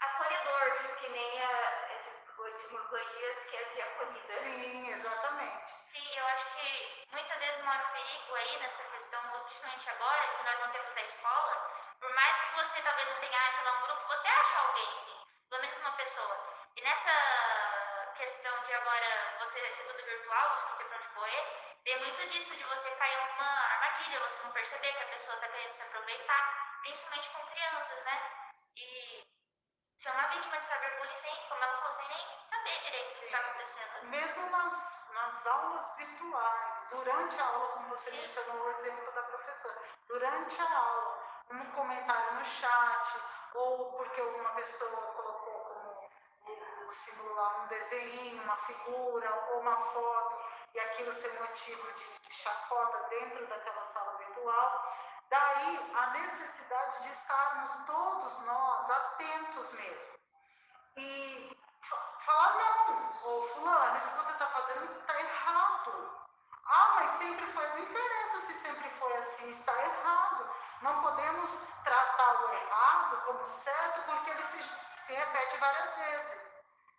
acolhedor, 0.00 0.96
que 1.00 1.08
nem 1.08 1.42
a, 1.42 1.88
esses 1.96 2.38
últimos 2.38 2.90
dois 2.90 3.08
dias 3.16 3.38
que 3.50 3.56
é 3.56 3.64
de 3.64 3.82
acolhida. 3.82 4.32
Sim, 4.34 4.88
exatamente. 4.92 5.70
Sim, 5.80 6.16
eu 6.18 6.26
acho 6.28 6.46
que 6.54 7.06
muitas 7.12 7.38
vezes 7.38 7.64
mora 7.64 7.82
um 7.84 7.92
perigo 7.92 8.34
aí 8.34 8.58
nessa 8.60 8.82
questão, 8.84 9.20
principalmente 9.44 9.90
agora, 9.90 10.28
que 10.36 10.42
nós 10.44 10.60
não 10.60 10.70
temos 10.70 10.96
a 10.96 11.02
escola. 11.02 11.70
Por 12.00 12.14
mais 12.14 12.40
que 12.40 12.54
você 12.56 12.82
talvez 12.82 13.08
não 13.08 13.20
tenha, 13.20 13.52
sei 13.52 13.64
lá, 13.64 13.72
um 13.72 13.80
grupo, 13.82 14.06
você 14.08 14.28
acha 14.28 14.58
alguém, 14.68 14.96
sim. 14.96 15.16
Pelo 15.50 15.62
menos 15.62 15.78
uma 15.78 15.92
pessoa. 15.92 16.36
E 16.76 16.82
nessa 16.82 18.12
questão 18.16 18.62
de 18.64 18.74
agora 18.74 19.36
você 19.40 19.70
ser 19.70 19.84
tudo 19.84 20.04
virtual, 20.04 20.56
você 20.56 20.68
não 20.68 20.76
ter 20.76 20.84
pra 20.84 20.98
onde 20.98 21.08
correr, 21.08 21.76
tem 21.84 21.98
muito 22.00 22.30
disso 22.30 22.54
de 22.54 22.64
você 22.64 22.90
cair 22.96 23.14
em 23.14 23.34
uma 23.34 23.44
armadilha, 23.44 24.20
você 24.20 24.42
não 24.42 24.50
perceber 24.50 24.92
que 24.92 25.02
a 25.02 25.06
pessoa 25.06 25.36
tá 25.38 25.48
querendo 25.48 25.72
se 25.72 25.82
aproveitar, 25.82 26.80
principalmente 26.82 27.30
com 27.30 27.46
crianças, 27.46 28.04
né? 28.04 28.30
E 28.76 29.22
ser 29.96 30.10
uma 30.10 30.28
vítima 30.28 30.58
de 30.58 30.64
cyberbullying 30.64 31.48
como 31.48 31.64
ela 31.64 31.78
falou, 31.78 31.94
sem 31.94 32.08
nem 32.08 32.44
saber 32.44 32.80
direito 32.80 33.16
o 33.16 33.20
que 33.20 33.30
tá 33.30 33.38
acontecendo. 33.38 34.04
Mesmo 34.06 34.50
nas, 34.50 35.08
nas 35.12 35.46
aulas 35.46 35.96
virtuais, 35.96 36.88
durante 36.90 37.40
a 37.40 37.46
aula, 37.46 37.68
como 37.68 37.88
você 37.90 38.10
mencionou 38.10 38.66
o 38.66 38.70
exemplo 38.70 39.12
da 39.12 39.22
professora, 39.22 39.82
durante 40.08 40.60
a 40.60 40.78
aula, 40.78 41.44
um 41.50 41.70
comentário 41.70 42.34
no 42.34 42.44
chat, 42.44 43.20
ou 43.54 43.92
porque 43.92 44.20
alguma 44.20 44.50
pessoa 44.50 45.12
o, 46.86 46.92
símbolo 46.92 47.34
lá 47.34 47.62
um 47.62 47.66
desenho, 47.68 48.42
uma 48.42 48.56
figura, 48.56 49.34
ou 49.52 49.60
uma 49.60 49.76
foto, 49.76 50.40
e 50.74 50.80
aquilo 50.80 51.14
ser 51.14 51.32
motivo 51.40 51.92
de, 51.92 52.18
de 52.28 52.32
chacota 52.34 53.08
dentro 53.08 53.46
daquela 53.46 53.84
sala 53.84 54.16
virtual. 54.18 54.96
Daí 55.28 55.92
a 55.94 56.06
necessidade 56.10 57.02
de 57.02 57.10
estarmos 57.10 57.72
todos 57.86 58.40
nós 58.42 58.90
atentos 58.90 59.72
mesmo. 59.72 60.16
E 60.96 61.56
fa- 61.82 62.16
falar, 62.20 62.54
não, 62.54 63.10
ô 63.24 63.42
fulano, 63.48 63.98
isso 63.98 64.10
que 64.10 64.16
você 64.24 64.32
está 64.32 64.46
fazendo 64.46 65.00
está 65.00 65.20
errado. 65.20 66.20
Ah, 66.64 66.92
mas 66.96 67.10
sempre 67.18 67.46
foi, 67.52 67.66
não 67.68 67.78
interessa 67.78 68.40
se 68.42 68.54
sempre 68.54 68.90
foi 68.90 69.16
assim, 69.16 69.50
está 69.50 69.72
errado. 69.84 70.50
Não 70.82 71.02
podemos 71.02 71.50
tratar 71.82 72.44
o 72.44 72.52
errado 72.52 73.22
como 73.26 73.46
certo 73.46 74.02
porque 74.06 74.30
ele 74.30 74.42
se, 74.44 74.62
se 75.06 75.12
repete 75.14 75.56
várias 75.58 75.94
vezes. 75.96 76.35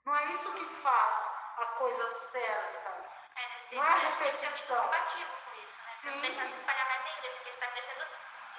Não 0.08 0.16
é 0.16 0.24
isso 0.32 0.50
que 0.54 0.66
faz 0.82 1.18
a 1.58 1.66
coisa 1.78 2.08
certa. 2.32 2.90
É, 3.36 3.48
nesse 3.50 3.76
Não 3.76 3.84
tempo 3.84 3.98
é 3.98 4.00
gente 4.00 4.18
tem 4.20 4.32
que 4.32 4.38
ser 4.38 4.46
muito 4.46 4.56
repetição. 4.56 4.82
combativo 4.84 5.32
com 5.46 5.56
isso, 5.66 5.78
né? 5.84 5.92
Sim. 6.02 6.10
não 6.12 6.22
deixar 6.22 6.46
se 6.48 6.54
espalhar 6.54 6.88
mais 6.88 7.06
ainda, 7.08 7.28
porque 7.30 7.50
está 7.50 7.68
crescendo 7.68 8.06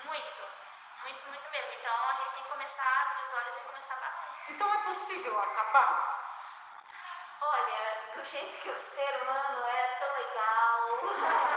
muito, 0.05 0.43
muito, 1.05 1.27
muito 1.29 1.49
mesmo. 1.51 1.73
Então 1.73 1.95
a 1.95 2.13
gente 2.13 2.33
tem 2.35 2.43
que 2.43 2.51
começar 2.51 2.83
a 2.85 3.03
abrir 3.03 3.23
os 3.27 3.33
olhos 3.33 3.57
e 3.57 3.61
começar 3.61 3.95
a 3.95 3.97
bater. 3.97 4.53
Então 4.53 4.75
é 4.75 4.79
possível 4.93 5.39
acabar? 5.41 6.19
Olha, 7.41 8.13
do 8.15 8.25
jeito 8.27 8.61
que 8.61 8.69
o 8.69 8.77
ser 8.95 9.23
humano 9.23 9.67
é 9.69 9.87
tão 10.01 10.13
legal. 10.13 11.01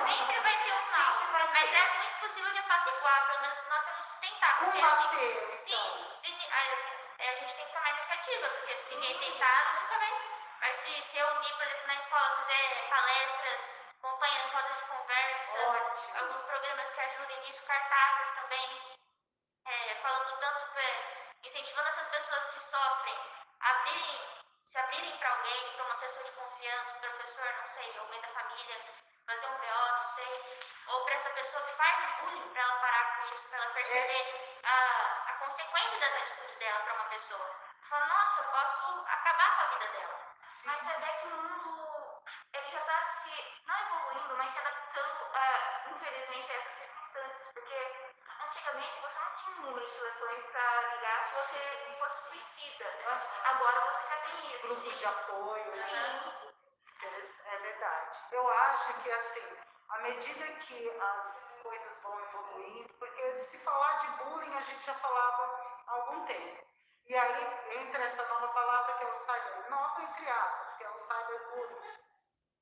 Sempre 0.07 0.39
vai 0.39 0.63
ter 0.63 0.71
um 0.73 0.91
mal, 0.91 1.31
vai 1.33 1.47
mas 1.51 1.69
ter. 1.69 1.75
é 1.75 1.97
muito 1.97 2.19
possível 2.21 2.51
de 2.53 2.59
apaziguar, 2.59 3.27
pelo 3.27 3.41
menos 3.41 3.67
nós 3.67 3.83
temos 3.83 4.05
que 4.05 4.19
tentar. 4.21 4.57
Combater, 4.59 5.49
assim, 5.51 5.73
então. 5.73 6.15
sim, 6.15 6.37
a, 6.49 7.00
é, 7.21 7.29
a 7.29 7.35
gente 7.35 7.55
tem 7.55 7.65
que 7.65 7.71
tomar 7.71 7.91
iniciativa, 7.91 8.49
porque 8.49 8.75
se 8.75 8.95
ninguém 8.95 9.19
tentar, 9.19 9.81
nunca 9.81 9.99
vai. 9.99 10.21
Mas 10.59 10.77
se, 10.77 11.01
se 11.01 11.17
eu 11.17 11.27
unir, 11.37 11.53
por 11.55 11.63
exemplo, 11.63 11.87
na 11.87 11.95
escola, 11.95 12.37
fizer 12.37 12.89
palestras, 12.89 13.69
campanhas, 14.01 14.51
rodas 14.51 14.77
de 14.77 14.85
conversa, 14.85 15.69
Ótimo. 15.69 16.17
alguns 16.17 16.43
programas 16.45 16.89
que 16.89 16.99
ajudem 16.99 17.41
nisso, 17.41 17.65
cartazes 17.65 18.31
também, 18.31 18.97
é, 19.65 19.95
falando 20.01 20.39
tanto, 20.39 20.79
é, 20.79 21.33
incentivando 21.43 21.89
essas 21.89 22.07
pessoas 22.07 22.45
que 22.45 22.59
sofrem 22.59 23.19
abrirem, 23.59 24.21
se 24.65 24.77
abrirem 24.79 25.17
para 25.17 25.29
alguém, 25.29 25.73
para 25.75 25.85
uma 25.85 25.95
pessoa 25.95 26.25
de 26.25 26.31
confiança, 26.31 26.99
professor, 26.99 27.53
não 27.61 27.69
sei, 27.69 27.97
alguém 27.99 28.21
da 28.21 28.29
família, 28.29 28.77
fazer 29.27 29.47
um 29.47 29.57
BO, 29.57 30.01
não 30.01 30.07
sei, 30.07 30.43
ou 30.87 31.05
para 31.05 31.13
essa 31.13 31.29
pessoa 31.31 31.63
que 31.63 31.75
faz 31.75 32.19
bullying, 32.21 32.49
para 32.49 32.61
ela 32.61 32.79
parar 32.79 33.17
com 33.17 33.31
isso, 33.31 33.47
para 33.49 33.57
ela 33.59 33.73
perceber 33.73 34.59
a, 34.63 34.73
a 34.73 35.20
consequência 35.41 35.99
das 35.99 36.13
atitudes 36.21 36.55
dela 36.57 36.79
para 36.81 36.93
uma 36.93 37.05
pessoa. 37.05 37.49
Falar, 37.89 38.07
nossa, 38.07 38.41
eu 38.41 38.51
posso 38.51 39.05
acabar 39.07 39.55
com 39.55 39.61
a 39.61 39.65
vida 39.77 39.87
dela. 39.91 40.19
Mas 40.65 40.81
você 40.81 40.93
vê 40.99 41.13
que 41.13 41.27
o 41.27 41.41
mundo 41.41 42.23
ele 42.53 42.69
já 42.69 42.79
está 42.79 43.05
se, 43.23 43.63
não 43.65 43.79
evoluindo, 43.79 44.37
mas 44.37 44.53
se 44.53 44.59
adaptando, 44.59 45.25
a, 45.33 45.89
infelizmente, 45.89 46.51
a 46.51 46.55
essas 46.55 46.77
circunstâncias. 46.77 47.53
Porque 47.53 47.75
antigamente 48.45 49.01
você 49.01 49.19
não 49.19 49.35
tinha 49.35 49.57
um 49.57 49.61
número 49.61 49.85
de 49.87 49.93
telefone 49.93 50.43
para 50.43 50.81
ligar 50.93 51.23
se 51.23 51.35
você 51.35 51.95
fosse 51.99 52.29
suicida. 52.29 52.85
Agora 53.43 53.81
você 53.81 54.07
já 54.07 54.17
tem 54.17 54.55
isso. 54.55 54.67
Grupos 54.67 54.99
de 54.99 55.05
apoio, 55.05 55.71
né? 55.71 55.87
Sim. 55.87 56.51
É 57.45 57.57
verdade. 57.57 58.17
Eu 58.31 58.49
acho 58.49 58.93
que 59.01 59.11
assim, 59.11 59.57
à 59.91 59.99
medida 59.99 60.45
que 60.47 60.89
as 60.99 61.59
coisas 61.61 62.01
vão 62.01 62.19
evoluindo, 62.19 62.93
porque 62.95 63.33
se 63.33 63.59
falar 63.59 63.93
de 63.99 64.07
bullying 64.23 64.55
a 64.55 64.61
gente 64.61 64.85
já 64.85 64.93
falava 64.95 65.83
há 65.87 65.91
algum 65.93 66.25
tempo. 66.25 66.65
E 67.05 67.15
aí 67.15 67.81
entra 67.81 68.03
essa 68.03 68.25
nova 68.25 68.47
palavra 68.49 68.93
que 68.93 69.03
é 69.03 69.07
o 69.07 69.15
cyber, 69.15 69.69
nova 69.69 70.01
entre 70.01 70.29
aspas, 70.29 70.77
que 70.77 70.83
é 70.83 70.89
o 70.89 70.97
cyberbullying. 70.97 72.01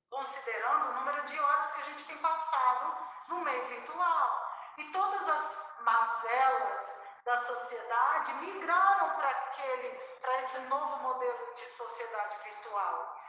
Considerando 0.10 0.90
o 0.90 0.94
número 0.94 1.26
de 1.26 1.40
horas 1.40 1.74
que 1.74 1.82
a 1.82 1.86
gente 1.86 2.06
tem 2.06 2.18
passado 2.18 2.98
no 3.28 3.42
meio 3.42 3.66
virtual. 3.68 4.50
E 4.78 4.92
todas 4.92 5.30
as 5.30 5.82
mazelas 5.82 7.00
da 7.24 7.38
sociedade 7.38 8.34
migraram 8.36 9.16
para 9.18 9.30
aquele, 9.30 9.90
para 10.20 10.42
esse 10.42 10.60
novo 10.62 10.98
modelo 10.98 11.54
de 11.54 11.66
sociedade 11.66 12.38
virtual. 12.44 13.20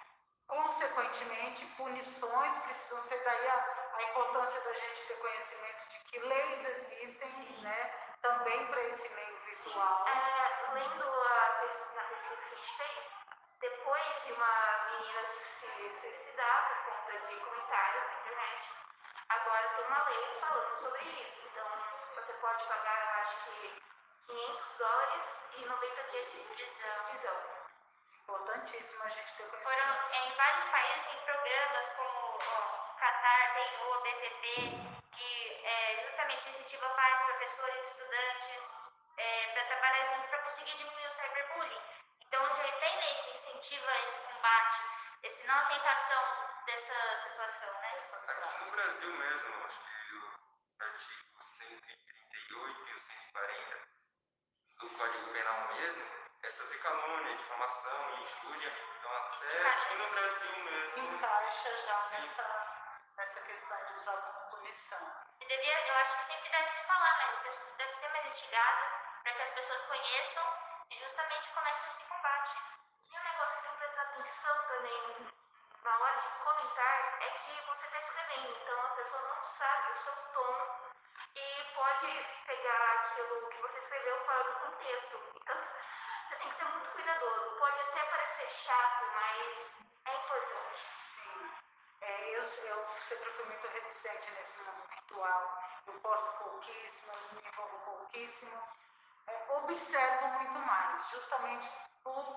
Consequentemente, 0.47 1.67
punições 1.77 2.57
precisam 2.65 3.01
ser 3.03 3.23
daí 3.25 3.49
a, 3.49 3.80
a 3.95 4.03
importância 4.03 4.61
da 4.61 4.73
gente 4.73 5.07
ter 5.07 5.19
conhecimento 5.19 5.89
de 5.89 5.99
que 6.01 6.19
leis 6.21 6.69
existem, 6.69 7.63
né, 7.63 8.11
também 8.23 8.67
para 8.67 8.83
esse 8.85 9.09
meio 9.15 9.37
virtual. 9.41 10.09
É, 10.09 10.73
lendo 10.75 11.05
a 11.05 11.59
pesquisa, 11.61 12.03
que 12.03 12.15
a 12.15 12.57
gente 12.57 12.77
fez, 12.77 13.07
depois 13.61 14.25
de 14.25 14.33
uma 14.33 14.91
menina 14.91 15.27
se 15.27 15.95
suicidar 15.95 16.69
por 16.69 16.93
conta 16.93 17.27
de 17.27 17.37
comentários 17.37 18.05
na 18.07 18.15
internet, 18.21 18.69
agora 19.29 19.69
tem 19.69 19.85
uma 19.87 20.09
lei 20.09 20.41
falando 20.41 20.77
sobre 20.77 21.03
isso. 21.03 21.49
Então, 21.49 21.67
você 22.15 22.33
pode 22.35 22.65
pagar, 22.65 23.01
eu 23.01 23.23
acho 23.23 23.45
que 23.45 23.83
500 24.27 24.79
dólares 24.79 25.25
e 25.57 25.65
90 25.65 26.03
dias 26.05 26.31
de 26.33 26.41
prisão. 26.55 27.05
prisão. 27.11 27.61
Importantíssimo 28.23 29.05
a 29.05 29.09
gente 29.09 29.37
ter 29.37 29.45
conhecimento. 29.45 29.63
Foram, 29.63 30.13
é, 30.13 30.29
em 30.29 30.37
vários 30.37 30.65
países 30.65 31.07
tem 31.07 31.21
programas 31.25 31.89
como 31.97 32.39
ó, 32.39 32.90
Qatar, 33.01 33.55
tem 33.55 33.89
o 33.89 34.01
BTP, 34.03 34.45
que 35.17 35.65
é, 35.65 36.05
justamente 36.05 36.49
incentiva 36.51 36.87
pais, 36.91 37.23
professores, 37.25 37.89
estudantes, 37.89 38.71
é, 39.17 39.47
para 39.55 39.65
trabalhar 39.65 40.07
junto 40.15 40.29
para 40.29 40.43
conseguir 40.43 40.77
diminuir 40.77 41.07
o 41.07 41.13
cyberbullying. 41.13 41.83
Então 42.21 42.47
já 42.57 42.73
tem 42.73 42.97
lei 42.99 43.15
que 43.15 43.31
incentiva 43.31 43.91
esse 44.05 44.19
combate, 44.21 44.81
essa 45.23 45.47
não 45.47 45.59
aceitação 45.59 46.23
dessa 46.67 47.17
situação, 47.17 47.73
né? 47.81 47.97
Aqui 48.29 48.65
no 48.65 48.71
Brasil 48.71 49.13
mesmo, 49.13 49.65
acho 49.65 49.81
que 49.81 50.15
o 50.17 50.85
artigo 50.85 51.43
138 51.43 52.89
e 52.89 52.95
o 52.95 52.99
140 52.99 53.89
do 54.79 54.91
Código 54.91 55.33
Penal 55.33 55.75
mesmo 55.75 56.05
é 56.43 56.51
sobre 56.51 56.79
calúnia, 56.79 57.37
difamação, 57.37 58.23
injúria. 58.23 58.73
Então 58.99 59.17
até 59.17 59.69
aqui 59.69 59.95
no 59.95 60.09
Brasil 60.11 60.57
mesmo. 60.65 61.15
Encaixa 61.15 61.83
já 61.87 61.95
Sim. 61.95 62.21
nessa, 62.21 62.60
nessa 63.31 63.47
questão 63.47 63.85
de 63.87 63.93
usar 63.95 64.17
como 64.17 64.51
punição. 64.51 64.99
E 65.41 65.47
devia, 65.47 65.87
eu 65.87 65.95
acho 65.99 66.17
que 66.17 66.25
sempre 66.25 66.51
deve 66.51 66.69
se 66.69 66.81
falar, 66.81 67.17
mas 67.19 67.45
isso 67.45 67.77
deve 67.77 67.93
ser 67.93 68.09
mais 68.09 68.27
instigado 68.27 68.85
para 69.23 69.33
que 69.35 69.43
as 69.43 69.51
pessoas 69.51 69.83
conheçam 69.83 70.45
e 70.91 70.99
justamente 70.99 71.49
comecem 71.51 71.89
esse 71.89 72.05
combate. 72.05 72.57
E 73.07 73.17
um 73.17 73.23
negócio 73.23 73.57
que 73.57 73.63
tem 73.63 73.71
que 73.71 73.79
prestar 73.79 74.03
atenção 74.03 74.63
também 74.67 75.33
na 75.85 75.99
hora 75.99 76.21
de 76.21 76.29
comentar 76.43 77.23
é 77.23 77.31
que 77.31 77.61
você 77.67 77.87
está 77.87 78.01
escrevendo, 78.01 78.59
então 78.63 78.87
a 78.87 78.91
pessoa 78.97 79.23
não 79.23 79.45
sabe 79.45 79.93
o 79.93 79.97
seu 79.97 80.17
tom 80.33 80.91
e 81.37 81.73
pode 81.75 82.27
pegar 82.47 82.93
aquilo 82.95 83.49
que 83.49 83.59
você 83.59 83.79
escreveu 83.79 84.25
fora 84.25 84.43
do 84.43 84.59
contexto. 84.59 85.33
Então 85.37 85.57
você 85.57 86.37
tem 86.37 86.51
que 86.51 86.57
ser 86.57 86.65
muito 86.65 86.91
cuidadoso. 86.91 87.59
Pode 87.59 87.81
até 87.81 88.03
parecer 88.07 88.51
chato, 88.51 89.05
mas 89.15 89.71
é 90.05 90.17
importante. 90.17 90.81
Sim. 90.99 91.51
É, 92.01 92.30
eu, 92.41 92.77
eu 92.77 92.89
sempre 93.09 93.31
fui 93.31 93.45
muito 93.47 93.67
reticente 93.69 94.31
nesse 94.33 94.59
mundo 94.59 94.83
virtual. 94.89 95.63
Eu 95.87 95.95
posto 96.01 96.33
pouquíssimo, 96.39 97.13
me 97.33 97.49
envolvo 97.49 97.79
pouquíssimo. 97.85 98.63
É, 99.27 99.53
observo 99.57 100.27
muito 100.29 100.59
mais, 100.61 101.11
justamente 101.11 101.69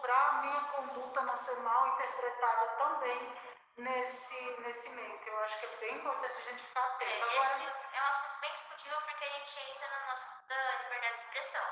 para 0.02 0.16
a 0.16 0.34
minha 0.42 0.62
conduta 0.66 1.22
não 1.22 1.38
ser 1.38 1.56
mal 1.62 1.88
interpretada 1.88 2.66
também 2.78 3.38
nesse, 3.78 4.56
nesse 4.60 4.90
meio, 4.90 5.18
que 5.20 5.30
eu 5.30 5.40
acho 5.44 5.60
que 5.60 5.66
é 5.66 5.70
bem 5.78 5.96
importante 5.96 6.38
a 6.38 6.52
gente 6.52 6.64
ficar 6.64 6.82
É, 6.82 6.86
atento. 6.86 7.28
esse 7.28 7.68
Agora, 7.68 7.88
é 7.94 8.02
um 8.02 8.08
assunto 8.08 8.40
bem 8.42 8.54
discutível 8.54 9.02
porque 9.02 9.24
a 9.26 9.30
gente 9.30 9.60
entra 9.72 9.88
no 9.88 10.06
nosso 10.08 10.28
da 10.48 10.72
liberdade 10.84 11.14
de 11.16 11.24
expressão. 11.24 11.66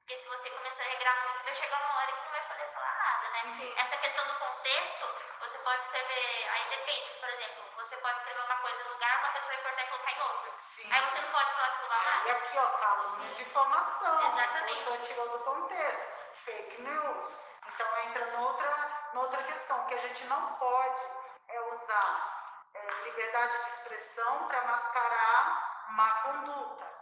Porque 0.00 0.16
se 0.16 0.28
você 0.28 0.50
começar 0.50 0.82
a 0.82 0.86
regrar 0.86 1.24
muito, 1.24 1.44
vai 1.44 1.54
chegar 1.54 1.80
uma 1.84 1.98
hora 1.98 2.12
que 2.12 2.24
não 2.24 2.30
vai 2.32 2.48
poder 2.48 2.72
falar 2.72 2.94
nada, 2.94 3.03
né? 3.42 3.54
Sim. 3.58 3.74
Essa 3.76 3.96
questão 3.98 4.26
do 4.26 4.34
contexto, 4.34 5.04
você 5.40 5.58
pode 5.58 5.82
escrever, 5.82 6.48
aí 6.50 6.70
depende, 6.70 7.20
por 7.20 7.28
exemplo, 7.28 7.64
você 7.76 7.96
pode 7.98 8.18
escrever 8.18 8.44
uma 8.44 8.56
coisa 8.56 8.82
em 8.82 8.86
um 8.86 8.92
lugar, 8.92 9.18
uma 9.18 9.32
pessoa 9.32 9.54
vai 9.54 9.62
cortar 9.62 9.82
e 9.82 9.86
colocar 9.88 10.12
em 10.12 10.22
outro. 10.22 10.54
Sim. 10.58 10.92
Aí 10.92 11.00
você 11.08 11.20
não 11.20 11.30
pode 11.30 11.52
falar 11.52 11.66
aquilo 11.66 11.88
lá 11.88 11.98
E 11.98 12.28
mais. 12.28 12.46
aqui, 12.46 12.58
ó, 12.58 13.18
de 13.18 13.34
difamação. 13.34 14.28
Exatamente. 14.28 14.88
Outra 14.88 15.06
tirou 15.06 15.28
do 15.30 15.38
contexto. 15.40 16.14
Fake 16.44 16.82
news. 16.82 17.24
Então 17.66 17.98
entra 18.00 18.26
noutra, 18.38 19.10
noutra 19.14 19.42
questão, 19.42 19.84
que 19.86 19.94
a 19.94 19.98
gente 19.98 20.24
não 20.24 20.54
pode 20.54 21.02
é 21.48 21.60
usar 21.60 22.68
é, 22.74 22.90
liberdade 23.04 23.64
de 23.64 23.70
expressão 23.70 24.46
para 24.48 24.62
mascarar 24.62 25.86
má 25.90 26.10
conduta. 26.22 26.94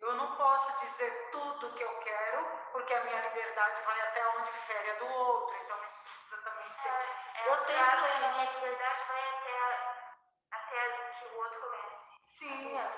Eu 0.00 0.14
não 0.14 0.36
posso 0.36 0.78
dizer 0.84 1.30
tudo 1.32 1.72
que 1.74 1.82
eu 1.82 1.98
quero, 2.00 2.44
porque 2.72 2.94
a 2.94 3.04
minha 3.04 3.20
liberdade 3.28 3.82
vai 3.84 4.00
até 4.00 4.28
onde 4.38 4.52
fere 4.52 4.90
a 4.90 4.94
do 4.94 5.06
outro. 5.06 5.56
Então 5.56 5.84
isso 5.84 6.02
precisa 6.02 6.42
também 6.42 6.70
ser. 6.70 6.88
É 6.88 7.48
eu 7.48 7.54
a 7.54 7.56
tenho 7.58 7.84
frase, 7.84 8.24
a 8.24 8.32
minha 8.32 8.52
liberdade 8.52 9.04
vai 9.08 9.28
até, 9.28 10.08
até 10.52 10.88
que 11.18 11.24
o 11.26 11.38
outro 11.38 11.60
comece. 11.60 12.04
Sim, 12.22 12.78
é, 12.78 12.92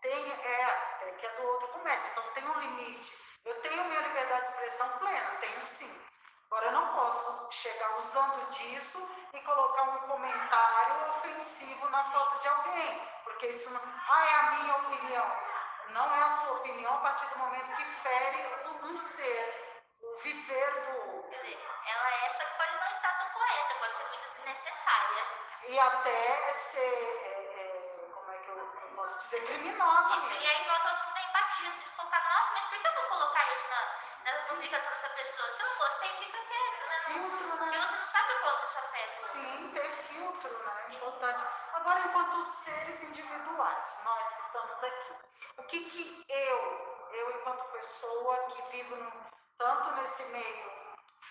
tem, 0.00 0.32
é, 0.32 0.64
até 0.64 1.10
que 1.12 1.26
a 1.26 1.30
do 1.30 1.46
outro 1.48 1.68
comece. 1.68 2.10
Então 2.10 2.24
tem 2.32 2.48
um 2.48 2.60
limite. 2.60 3.26
Eu 3.44 3.60
tenho 3.60 3.84
minha 3.84 4.00
liberdade 4.00 4.42
de 4.42 4.50
expressão 4.50 4.98
plena, 4.98 5.30
tenho 5.40 5.62
sim. 5.66 6.02
Agora 6.46 6.66
eu 6.66 6.72
não 6.72 6.94
posso 6.94 7.52
chegar 7.52 7.98
usando 7.98 8.50
disso 8.50 9.08
e 9.34 9.40
colocar 9.40 9.82
um 9.82 9.98
comentário 10.08 11.10
ofensivo 11.10 11.88
na 11.90 12.04
foto 12.04 12.38
de 12.40 12.48
alguém. 12.48 13.08
Porque 13.24 13.48
isso 13.48 13.68
não. 13.70 13.80
Ah, 13.84 14.24
é 14.24 14.34
a 14.34 14.50
minha 14.52 14.76
opinião. 14.76 15.45
Não 15.90 16.14
é 16.14 16.22
a 16.22 16.30
sua 16.38 16.52
opinião 16.58 16.94
a 16.94 16.98
partir 16.98 17.26
do 17.28 17.38
momento 17.38 17.76
que 17.76 17.84
fere 18.02 18.64
um, 18.66 18.86
um 18.86 18.98
ser, 18.98 19.84
o 20.02 20.18
viver 20.18 20.70
do 20.82 21.16
outro. 21.16 21.30
Quer 21.30 21.42
dizer, 21.42 21.58
ela 21.86 22.10
é 22.10 22.26
essa 22.26 22.44
que 22.44 22.56
pode 22.56 22.74
não 22.74 22.90
estar 22.90 23.18
tão 23.18 23.28
correta, 23.30 23.74
pode 23.78 23.94
ser 23.94 24.08
muito 24.08 24.30
desnecessária. 24.34 25.24
E 25.68 25.78
até 25.78 26.52
ser. 26.52 26.80
é, 26.80 27.36
é, 27.56 28.10
como 28.12 28.30
é 28.32 28.38
que 28.38 28.48
eu, 28.48 28.58
eu 28.58 28.88
posso 28.94 29.18
dizer? 29.20 29.46
Criminosa. 29.46 30.16
Isso, 30.16 30.28
mesmo. 30.28 30.42
e 30.42 30.46
aí 30.46 30.64
volta 30.66 30.88
ao 30.88 30.94
assunto 30.94 31.14
da 31.14 31.22
empatia. 31.22 31.72
Vocês 31.72 31.90
colocar, 31.96 32.20
nossa, 32.20 32.52
mas 32.52 32.64
por 32.64 32.78
que 32.78 32.86
eu 32.86 32.94
vou 32.94 33.04
colocar 33.04 33.52
isso 33.52 33.68
na, 33.68 34.32
na 34.32 34.38
publicação 34.48 34.90
dessa 34.90 35.08
pessoa? 35.10 35.52
Se 35.52 35.62
eu 35.62 35.68
não 35.68 35.76
gostei, 35.78 36.08
fica 36.16 36.38
quieto, 36.38 36.86
né? 36.86 37.00
Filtro, 37.06 37.46
né? 37.46 37.56
Porque 37.56 37.78
você 37.78 37.96
não 37.96 38.08
sabe 38.08 38.32
o 38.32 38.40
quanto 38.40 38.64
isso 38.64 38.78
afeta. 38.78 39.22
Sim, 39.28 39.70
ter 39.72 39.90
filtro, 40.08 40.58
né? 40.64 40.74
É 40.88 40.94
importante. 40.94 41.44
Agora, 41.74 42.00
enquanto 42.00 42.44
seres 42.64 43.02
individuais, 43.02 44.00
nós 44.04 44.34
que 44.34 44.42
estamos 44.42 44.84
aqui, 44.84 45.16
o 45.58 45.62
que 45.84 46.22
que 46.22 46.32
eu, 46.32 47.08
eu 47.12 47.30
enquanto 47.36 47.70
pessoa 47.72 48.36
que 48.50 48.62
vivo 48.70 48.96
no- 48.96 49.26
tanto 49.58 49.90
nesse 50.02 50.22
meio 50.24 50.70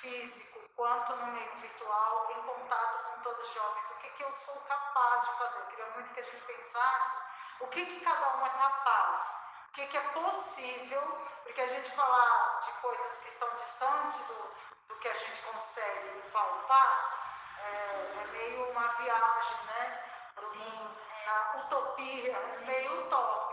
físico 0.02 0.60
quanto 0.76 1.16
no 1.16 1.28
meio 1.28 1.56
virtual, 1.58 2.32
em 2.32 2.42
contato 2.44 3.04
com 3.06 3.22
todos 3.22 3.48
os 3.48 3.54
jovens, 3.54 3.92
o 3.92 4.00
que 4.00 4.10
que 4.12 4.24
eu 4.24 4.32
sou 4.32 4.56
capaz 4.62 5.22
de 5.26 5.38
fazer? 5.38 5.60
Eu 5.60 5.66
queria 5.68 5.86
muito 5.92 6.14
que 6.14 6.20
a 6.20 6.24
gente 6.24 6.46
pensasse 6.46 7.18
o 7.62 7.68
que 7.68 7.86
que 7.86 8.00
cada 8.02 8.38
um 8.38 8.46
é 8.46 8.50
capaz, 8.50 9.22
o 9.70 9.72
que 9.74 9.88
que 9.88 9.98
é 9.98 10.02
possível, 10.10 11.02
porque 11.44 11.62
a 11.62 11.68
gente 11.68 11.90
falar 11.92 12.60
de 12.66 12.72
coisas 12.82 13.20
que 13.22 13.30
estão 13.30 13.50
distantes 13.56 14.20
do, 14.28 14.56
do 14.90 14.96
que 15.00 15.08
a 15.08 15.14
gente 15.14 15.42
consegue 15.44 16.22
palpar, 16.32 17.20
é, 17.60 18.22
é 18.22 18.28
meio 18.32 18.70
uma 18.72 18.88
viagem, 18.96 19.58
né? 19.66 20.04
Pro 20.36 20.56
mundo, 20.56 20.98
na 21.26 21.64
utopia, 21.64 22.36
é 22.38 22.58
meio 22.66 23.06
utópico. 23.06 23.45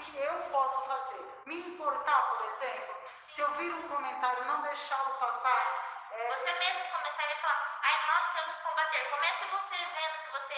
Que, 0.00 0.18
eu 0.18 0.34
posso 0.50 0.82
fazer? 0.86 1.42
Me 1.44 1.56
importar, 1.60 2.22
por 2.30 2.46
exemplo, 2.46 2.94
se 3.12 3.40
eu 3.40 3.50
vir 3.56 3.70
um 3.74 3.88
comentário, 3.88 4.44
não 4.46 4.62
deixá-lo 4.62 5.14
passar. 5.18 6.08
é, 6.12 6.28
Você 6.30 6.52
mesmo 6.54 6.88
começar 6.90 7.22
a 7.24 7.36
falar, 7.36 7.78
ai, 7.82 8.06
nós 8.06 8.32
temos 8.32 8.56
que 8.56 8.62
combater. 8.62 9.10
Comece 9.10 9.44
você 9.46 9.76
vendo 9.76 10.18
se 10.18 10.28
você 10.30 10.54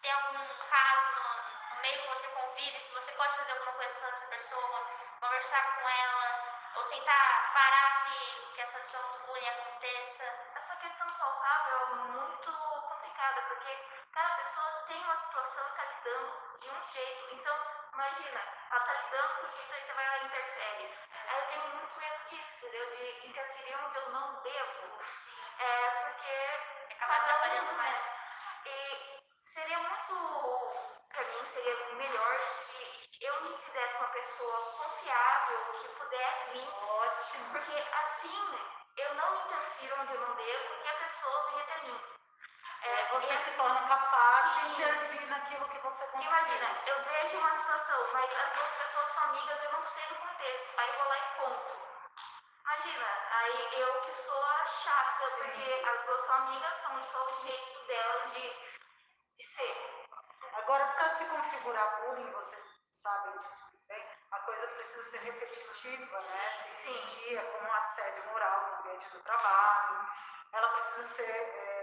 tem 0.00 0.10
algum 0.10 0.38
caso 0.70 1.06
no, 1.16 1.74
no 1.74 1.82
meio 1.82 2.00
que 2.02 2.08
você 2.08 2.28
convive, 2.28 2.80
se 2.80 2.94
você 2.94 3.12
pode 3.12 3.36
fazer 3.36 3.52
alguma 3.52 3.72
coisa 3.72 3.94
com 3.94 4.06
essa 4.06 4.26
pessoa, 4.26 4.86
conversar 5.20 5.62
com 5.80 5.88
ela, 5.88 6.42
ou 6.76 6.84
tentar 6.84 7.50
parar 7.52 8.06
que, 8.06 8.52
que 8.54 8.60
essa 8.62 8.78
ação 8.78 9.02
do 9.12 9.26
bullying 9.26 9.48
aconteça. 9.48 10.24
Essa 10.56 10.76
questão 10.76 11.10
palpável 11.10 11.76
é 11.76 11.94
muito 11.94 12.50
complicada, 13.18 13.42
porque 13.48 13.76
cada 14.12 14.28
pessoa 14.36 14.84
tem 14.86 15.02
uma 15.02 15.16
situação 15.16 15.64
e 15.66 15.70
está 15.70 15.84
lidando 15.84 16.58
de 16.60 16.70
um 16.70 16.92
jeito. 16.92 17.34
Então, 17.34 17.56
imagina, 17.92 18.40
ela 18.70 18.80
está 18.80 18.94
lidando 18.94 19.34
com 19.34 19.46
um 19.46 19.56
jeito, 19.56 19.74
aí 19.74 19.80
você 19.82 19.92
vai 19.92 20.06
lá 20.08 20.18
e 20.18 20.24
interfere. 20.26 20.98
Aí 21.26 21.38
eu 21.40 21.46
tenho 21.48 21.68
muito 21.74 21.98
medo 21.98 22.28
disso, 22.30 22.56
entendeu? 22.58 22.90
De 22.90 23.26
interferir 23.26 23.74
onde 23.84 23.96
eu 23.96 24.10
não 24.10 24.42
devo. 24.42 25.02
É, 25.58 25.90
porque 25.90 26.94
Acaba 26.94 27.14
cada 27.14 27.18
um 27.18 27.36
atrapalhando 27.36 27.72
mais. 27.74 27.96
é. 28.66 28.70
E 28.70 29.48
seria 29.48 29.78
muito, 29.78 30.14
pra 31.08 31.24
mim, 31.24 31.44
seria 31.52 31.94
melhor 31.94 32.38
se 32.38 33.18
eu 33.20 33.40
me 33.42 33.56
fizesse 33.58 33.96
uma 33.96 34.08
pessoa 34.08 34.58
confiável, 34.78 35.58
que 35.72 35.88
pudesse 35.88 36.50
vir 36.52 36.68
Ótimo. 36.68 37.50
porque 37.50 37.84
assim 37.92 38.58
eu 38.96 39.14
não 39.14 39.34
interfiro 39.44 40.00
onde 40.00 40.14
eu 40.14 40.20
não 40.20 40.34
devo 40.36 40.84
e 40.84 40.88
a 40.88 40.92
pessoa 40.94 41.50
vem 41.50 41.60
até 41.62 41.78
mim. 41.82 42.00
É, 42.82 43.07
Você 43.18 43.36
se 43.36 43.50
torna 43.56 43.80
capaz 43.88 44.54
de 44.54 44.68
intervir 44.68 45.26
naquilo 45.28 45.68
que 45.68 45.78
você 45.80 46.06
consegue. 46.06 46.28
Imagina, 46.28 46.68
eu 46.86 47.02
vejo 47.02 47.38
uma 47.38 47.58
situação, 47.58 48.12
mas 48.12 48.30
as 48.30 48.54
duas 48.54 48.70
pessoas 48.70 49.08
são 49.10 49.24
amigas, 49.24 49.64
eu 49.64 49.72
não 49.72 49.84
sei 49.84 50.06
do 50.06 50.14
contexto, 50.14 50.78
aí 50.78 50.88
eu 50.88 50.98
vou 50.98 51.08
lá 51.08 51.18
e 51.18 51.40
conto. 51.40 51.88
Imagina, 52.62 53.06
aí 53.32 53.80
eu 53.80 54.00
que 54.02 54.12
sou 54.14 54.44
a 54.44 54.64
chata, 54.66 55.30
Sim. 55.30 55.50
porque 55.50 55.84
as 55.88 56.06
duas 56.06 56.20
são 56.26 56.34
amigas, 56.36 56.80
são 56.80 57.04
só 57.04 57.24
o 57.26 57.40
jeito 57.42 57.86
delas 57.88 58.32
de, 58.34 58.52
de 59.36 59.44
ser. 59.44 60.06
Agora, 60.52 60.86
para 60.86 61.10
se 61.10 61.24
configurar 61.24 62.00
bullying, 62.00 62.30
vocês 62.30 62.64
sabem 63.02 63.36
disso 63.38 63.64
muito 63.72 63.86
bem, 63.88 64.06
a 64.30 64.38
coisa 64.40 64.68
precisa 64.68 65.10
ser 65.10 65.18
repetitiva, 65.22 66.20
né? 66.20 66.52
Se 66.52 67.08
Sim. 67.08 67.36
é 67.36 67.42
como 67.42 67.72
assédio 67.72 68.30
moral 68.30 68.68
no 68.68 68.74
ambiente 68.76 69.10
do 69.10 69.20
trabalho. 69.24 70.08
Ela 70.52 70.68
precisa 70.68 71.04
ser, 71.04 71.30
é, 71.30 71.77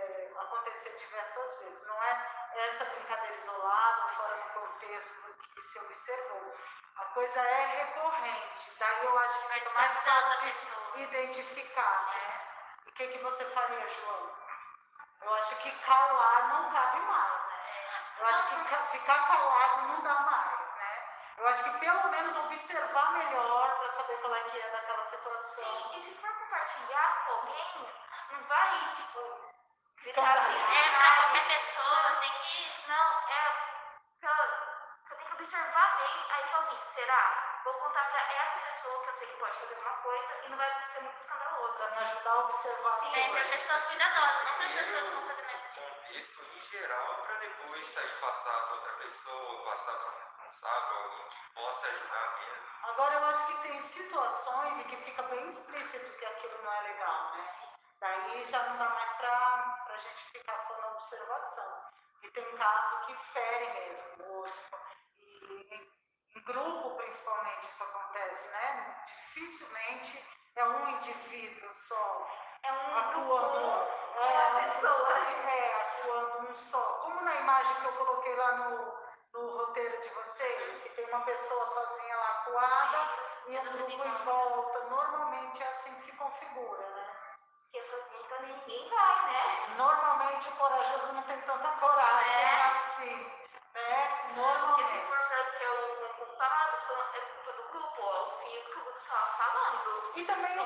acontecer 0.45 0.95
diversas 0.97 1.59
vezes. 1.59 1.87
Não 1.87 2.03
é 2.03 2.51
essa 2.55 2.85
brincadeira 2.85 3.35
isolada, 3.35 4.07
fora 4.15 4.35
do 4.37 4.49
contexto 4.59 5.13
do 5.27 5.33
que 5.33 5.61
se 5.61 5.79
observou. 5.79 6.55
A 6.97 7.05
coisa 7.05 7.39
é 7.41 7.65
recorrente. 7.83 8.71
Daí 8.79 9.05
eu 9.05 9.19
acho 9.19 9.39
que 9.41 9.47
Vai 9.49 9.59
fica 9.59 9.73
mais 9.73 9.93
fácil 9.99 10.51
identificar, 10.95 12.05
né? 12.07 12.41
O 12.87 12.91
que, 12.93 13.07
que 13.07 13.17
você 13.19 13.45
faria, 13.45 13.89
João? 13.89 14.35
Eu 15.21 15.33
acho 15.35 15.55
que 15.57 15.71
calar 15.79 16.47
não 16.49 16.71
cabe 16.71 16.99
mais, 17.01 17.45
né? 17.47 17.55
Eu 18.19 18.27
acho 18.27 18.47
que 18.49 18.69
ca- 18.69 18.85
ficar 18.91 19.27
calado 19.27 19.87
não 19.87 20.01
dá 20.01 20.13
mais. 20.21 20.65
Eu 21.37 21.47
acho 21.49 21.63
que 21.65 21.79
pelo 21.79 22.07
menos 22.09 22.37
observar 22.37 23.11
melhor 23.11 23.77
para 23.77 23.91
saber 23.91 24.17
qual 24.21 24.33
é 24.35 24.43
que 24.45 24.57
é 24.61 24.69
daquela 24.69 25.05
situação. 25.05 25.63
Sim, 25.65 25.99
e 25.99 26.03
se 26.05 26.15
for 26.21 26.33
compartilhar 26.33 27.25
com 27.25 27.31
alguém, 27.33 27.89
não 28.31 28.43
vai, 28.47 28.93
tipo, 28.93 29.44
gritar 30.01 30.21
Escandalizar. 30.21 30.61
assim, 30.61 30.75
É 30.75 30.85
é 30.85 30.97
pra 30.97 31.15
qualquer 31.15 31.47
pessoa, 31.47 32.11
tem 32.21 32.31
que. 32.31 32.87
Não, 32.87 33.29
é. 33.29 33.41
pra- 34.21 34.75
Você 35.03 35.15
tem 35.15 35.25
que 35.27 35.33
observar 35.33 35.97
bem, 35.97 36.25
aí 36.31 36.43
fala 36.51 36.65
assim, 36.65 36.79
será? 36.93 37.61
Vou 37.63 37.73
contar 37.75 38.03
pra 38.05 38.19
essa 38.19 38.59
pessoa 38.59 39.03
que 39.03 39.09
eu 39.09 39.13
sei 39.15 39.27
que 39.27 39.37
pode 39.39 39.57
fazer 39.59 39.75
alguma 39.75 39.97
coisa 40.01 40.45
e 40.45 40.49
não 40.49 40.57
vai 40.57 40.87
ser 40.93 41.01
muito 41.01 41.17
escandaloso. 41.19 41.77
Para 41.77 41.89
me 41.91 41.97
ajudar 41.97 42.31
a 42.31 42.37
observar 42.39 42.99
Sim, 42.99 43.15
É 43.15 43.29
pra 43.29 43.43
pessoas 43.45 43.83
cuidadosas, 43.85 44.45
não 44.45 44.53
pra 44.57 44.67
pessoas 44.67 45.03
que 45.03 45.15
vão 45.15 45.27
fazer 45.27 45.43
mais. 45.45 45.65
contexto 45.75 46.41
em 46.43 46.61
geral 46.63 47.15
para 47.23 47.35
depois 47.35 47.85
sair 47.87 48.19
passar 48.21 48.61
para 48.65 48.73
outra 48.75 48.93
pessoa, 48.93 49.63
passar 49.71 49.93
para 49.93 50.09
um 50.11 50.19
responsável, 50.19 50.97
alguém 51.03 51.29
que 51.29 51.53
possa 51.55 51.87
ajudar 51.87 52.39
mesmo. 52.39 52.69
Agora 52.83 53.13
eu 53.15 53.25
acho 53.25 53.47
que 53.47 53.53
tem 53.67 53.81
situações 53.81 54.79
em 54.79 54.83
que 54.83 54.97
fica 54.97 55.23
bem 55.23 55.47
explícito 55.47 56.17
que 56.17 56.25
aquilo 56.25 56.61
não 56.63 56.71
é 56.73 56.81
legal, 56.81 57.35
né? 57.35 57.43
Daí 57.99 58.43
já 58.45 58.63
não 58.63 58.77
dá 58.77 58.89
mais 58.89 59.11
para 59.13 59.93
a 59.93 59.97
gente 59.97 60.23
ficar 60.31 60.57
só 60.57 60.77
na 60.81 60.87
observação. 60.93 61.85
E 62.23 62.31
tem 62.31 62.57
caso 62.57 63.05
que 63.05 63.15
fere 63.33 63.73
mesmo 63.73 64.23
o 64.25 64.33
outro. 64.39 64.53
E 65.17 65.75
em, 65.75 65.91
em 66.35 66.43
grupo, 66.43 66.95
principalmente, 66.97 67.63
isso 67.67 67.83
acontece, 67.83 68.49
né? 68.51 69.03
Dificilmente 69.05 70.25
é 70.55 70.65
um 70.65 70.89
indivíduo 70.89 71.71
só 71.71 72.27
É 72.63 72.73
um 72.73 72.97
atuando, 72.97 73.59
grupo, 73.59 74.19
é, 74.19 74.49
uma 74.49 74.61
pessoa. 74.61 75.13
é, 75.17 75.81
atuando 75.81 76.49
um 76.49 76.55
só. 76.55 76.83
Como 77.03 77.21
na 77.21 77.35
imagem 77.35 77.75
que 77.75 77.85
eu 77.85 77.93
coloquei 77.93 78.35
lá 78.35 78.51
no, 78.53 78.93
no 79.33 79.57
roteiro 79.57 80.01
de 80.01 80.09
vocês, 80.09 80.83
que 80.83 80.89
tem 80.89 81.05
uma 81.05 81.21
pessoa 81.21 81.67
sozinha 81.67 82.15
lá 82.17 82.29
acuada 82.31 83.09
e 83.47 83.57
um 83.59 83.71
grupo 83.71 84.03
em 84.03 84.25
volta. 84.25 84.79
Normalmente 84.89 85.63
é 85.63 85.67
assim 85.67 85.93
que 85.95 86.01
se 86.01 86.17
configura, 86.17 86.89
né? 86.89 87.04
Também 87.75 88.53
ninguém 88.55 88.89
vai, 88.89 89.31
né? 89.31 89.75
Normalmente 89.75 90.47
o 90.47 90.51
corajoso 90.55 91.13
não 91.13 91.23
tem 91.23 91.41
tanta 91.41 91.67
coragem 91.79 92.33
É. 92.33 92.77
assim, 92.77 93.31
né? 93.73 94.07
Porque 94.07 94.33
se 94.33 94.39
Normalmente. 94.39 95.05
for 95.07 95.17
que 95.57 95.63
é 95.63 95.71
o 95.71 96.09
culpado, 96.15 96.75
é 97.13 97.19
culpa 97.19 97.53
do 97.53 97.63
grupo, 97.69 98.01
ó, 98.01 98.35
o 98.35 98.39
que 98.39 98.57
o 98.57 98.83
grupo 98.83 98.99
tava 99.09 99.25
falando. 99.37 100.11
E 100.15 100.25
também 100.25 100.59
o, 100.59 100.65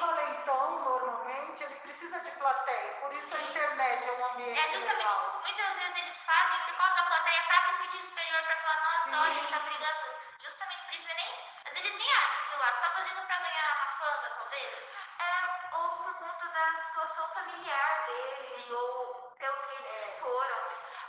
valentão, 0.00 0.80
normalmente, 0.80 1.62
ele 1.62 1.76
precisa 1.76 2.18
de 2.20 2.30
plateia. 2.32 2.92
Por 3.00 3.12
isso 3.12 3.34
a 3.34 3.42
internet 3.42 4.08
é 4.08 4.12
um 4.12 4.26
ambiente 4.26 4.58
É 4.58 4.68
justamente, 4.68 4.98
legal. 4.98 5.40
muitas 5.42 5.74
vezes 5.76 5.96
eles 5.96 6.18
fazem 6.24 6.60
por 6.66 6.74
causa 6.76 6.94
da 6.96 7.02
plateia 7.04 7.42
pra 7.46 7.62
se 7.62 7.72
sentir 7.74 8.02
superior, 8.02 8.42
pra 8.42 8.56
falar, 8.56 8.82
nossa, 8.82 9.04
Sim. 9.10 9.16
olha, 9.20 9.38
ele 9.38 9.48
tá 9.48 9.58
brigando. 9.60 10.12
Justamente 10.40 10.82
por 10.86 10.94
isso, 10.94 11.08
nem, 11.14 11.30
às 11.66 11.72
vezes 11.74 11.92
nem 11.98 12.12
acha 12.12 12.38
aquilo 12.42 12.58
lá, 12.58 12.72
só 12.72 12.80
tá 12.80 12.90
fazendo 12.90 13.26
pra 13.26 13.38
ganhar 13.38 13.76
uma 13.76 13.86
fama, 13.86 14.28
talvez. 14.38 14.90
É, 15.20 15.76
ou 15.76 15.88
por 16.02 16.14
conta 16.14 16.48
da 16.48 16.74
situação 16.82 17.28
familiar 17.52 18.06
deles, 18.06 18.70
ou 18.70 19.32
pelo 19.38 19.56
que 19.56 19.74
eles 19.74 20.20
foram. 20.20 20.58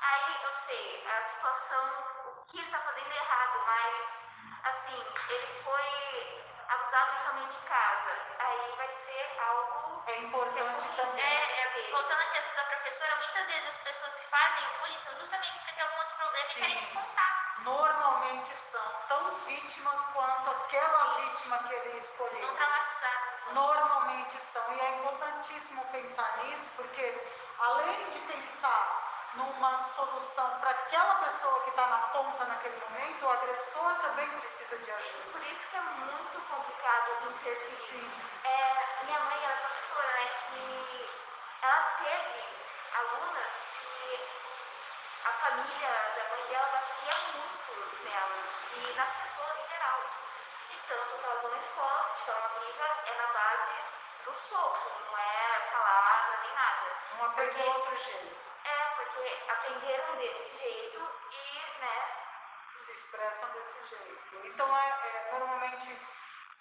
Aí 0.02 0.44
eu 0.44 0.54
sei, 0.54 1.08
a 1.08 1.26
situação, 1.26 1.86
o 2.26 2.46
que 2.48 2.60
ele 2.60 2.70
tá 2.70 2.80
fazendo 2.80 3.12
é 3.12 3.16
errado, 3.16 3.60
mas 3.66 4.24
assim, 4.66 5.06
ele 5.30 5.64
foi 5.64 6.44
abusado 6.68 7.14
mentalmente 7.14 7.56
em 7.56 7.68
casa. 7.68 8.36
Aí 8.40 8.74
vai 8.76 8.88
ser 8.90 9.40
algo. 9.40 10.04
É 10.08 10.18
importante 10.20 10.84
também. 10.96 11.24
É, 11.24 11.62
é, 11.62 11.92
voltando 11.92 12.22
à 12.22 12.26
questão 12.26 12.56
da 12.56 12.64
professora, 12.66 13.16
muitas 13.16 13.48
vezes 13.48 13.70
as 13.70 13.78
pessoas 13.78 14.14
que 14.14 14.24
fazem 14.28 14.68
o 14.68 14.80
bullying 14.80 15.00
são 15.00 15.20
justamente 15.20 15.60
porque 15.60 15.74
tem 15.74 15.84
algum 15.84 15.98
outro 15.98 16.16
problema 16.16 16.46
e 16.46 16.54
Sim. 16.54 16.62
querem 16.62 16.80
descontar. 16.80 17.54
Normalmente 17.64 18.54
são 18.54 18.94
tão 19.08 19.36
vítimas 19.46 20.00
quanto 20.12 20.50
aquela 20.50 21.04
vítima 21.22 21.58
que 21.60 21.74
ele 21.74 21.98
escolheu. 22.00 22.48
Não 22.48 22.56
traumatizadas. 22.56 23.34
Normalmente 23.54 24.38
são. 24.52 24.74
E 24.74 24.80
é 24.80 25.00
importantíssimo 25.00 25.86
pensar 25.86 26.38
nisso, 26.44 26.70
porque 26.76 27.28
além 27.60 28.10
de 28.10 28.20
pensar 28.20 29.32
numa 29.36 29.78
solução 29.80 30.60
para 30.60 30.70
aquela 30.70 31.16
pessoa 31.16 31.64
que 31.64 31.70
está 31.70 31.88
na 31.88 31.98
ponta 32.10 32.46
naquele 32.46 32.80
momento, 32.80 33.26
o 33.26 33.30
agressor 33.30 33.96
também 33.96 34.30
precisa 34.40 34.78
de 34.78 34.92
ajuda. 34.92 35.32
Por 35.32 35.42
isso 35.44 35.70
que 35.70 35.78
é 35.78 35.82
muito 35.82 36.50
complicado 36.50 37.30
intervir. 37.30 37.78
Sim. 37.78 38.12
É, 38.44 39.06
minha 39.06 39.20
mãe 39.20 39.44
era 39.44 39.56
professora, 39.58 40.08
né? 40.08 40.30
E 40.56 41.10
ela 41.62 41.82
teve 42.04 42.44
alunas 42.96 43.54
que 43.80 44.20
a 45.26 45.32
família 45.32 45.90
da 46.16 46.30
mãe 46.30 46.48
dela 46.50 46.68
batia 46.72 47.16
muito 47.34 48.04
nelas 48.04 48.50
e 48.78 48.94
nas 48.94 49.10
pessoas 49.10 49.58
em 49.60 49.70
geral. 49.70 50.00
E 50.72 50.76
tanto 50.88 51.18
que 51.18 51.26
elas 51.26 51.42
vão 51.42 51.52
na 51.52 51.58
uma 52.32 52.48
briga, 52.60 52.86
é 53.06 53.14
na 53.18 53.28
base 53.28 53.84
do 54.26 54.34
soco, 54.34 54.92
não 55.06 55.18
é 55.18 55.70
calada 55.72 56.38
nem 56.42 56.54
nada. 56.56 56.98
Não 57.18 57.26
aprender 57.26 57.68
outro 57.68 57.98
jeito. 57.98 58.38
É, 58.64 58.86
porque 58.96 59.52
aprenderam 59.52 60.16
desse 60.16 60.58
jeito 60.58 61.10
e, 61.32 61.80
né, 61.80 62.18
se 62.72 62.92
expressam 62.94 63.50
desse 63.52 63.90
jeito. 63.90 64.42
Então, 64.46 64.78
é, 64.78 64.88
é, 64.88 65.38
normalmente, 65.38 66.00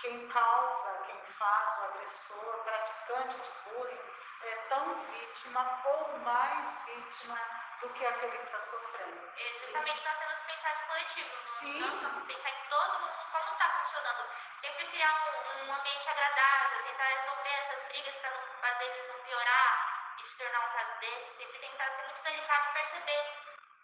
quem 0.00 0.28
causa, 0.28 1.02
quem 1.06 1.22
faz, 1.38 1.78
o 1.78 1.84
agressor, 1.84 2.56
o 2.56 2.64
praticante 2.64 3.36
de 3.36 3.70
bullying, 3.70 4.00
é 4.42 4.56
tão 4.68 4.94
vítima 4.94 5.80
ou 5.84 6.18
mais 6.18 6.84
vítima 6.84 7.38
do 7.80 7.88
que 7.90 8.04
aquele 8.04 8.38
que 8.38 8.44
está 8.46 8.60
sofrendo. 8.60 9.32
Exatamente, 9.36 10.04
nós 10.04 10.18
temos 10.18 10.38
que 10.38 10.46
pensar 10.46 10.80
no 10.80 10.86
coletivo, 10.88 11.40
Sim. 11.40 11.80
não 11.80 11.94
só 11.94 12.20
pensar 12.26 12.50
em 12.50 12.68
todo 12.68 13.00
mundo, 13.00 13.32
Sempre 14.58 14.86
criar 14.88 15.12
um, 15.12 15.68
um 15.68 15.74
ambiente 15.74 16.08
agradável, 16.08 16.82
tentar 16.84 17.04
resolver 17.04 17.50
essas 17.50 17.82
brigas 17.88 18.14
para 18.16 18.70
às 18.70 18.78
vezes 18.78 19.08
não 19.08 19.18
piorar 19.24 20.14
e 20.18 20.26
se 20.26 20.38
tornar 20.38 20.60
um 20.60 20.72
caso 20.72 20.98
desse. 21.00 21.36
Sempre 21.36 21.58
tentar 21.58 21.90
ser 21.90 22.02
muito 22.04 22.22
delicado 22.22 22.70
e 22.70 22.72
perceber, 22.72 23.32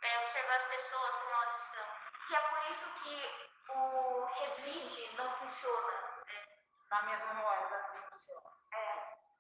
é, 0.03 0.19
observar 0.21 0.57
as 0.57 0.65
pessoas, 0.65 1.15
como 1.17 1.31
elas 1.31 1.61
estão. 1.61 1.87
e 2.31 2.35
é 2.35 2.41
por 2.41 2.71
isso 2.71 3.03
que 3.03 3.49
o 3.69 4.25
revide 4.25 5.17
não 5.17 5.31
funciona. 5.31 6.25
Na 6.91 7.03
mesma 7.03 7.35
moeda 7.35 7.89
não 7.93 8.03
funciona. 8.03 8.49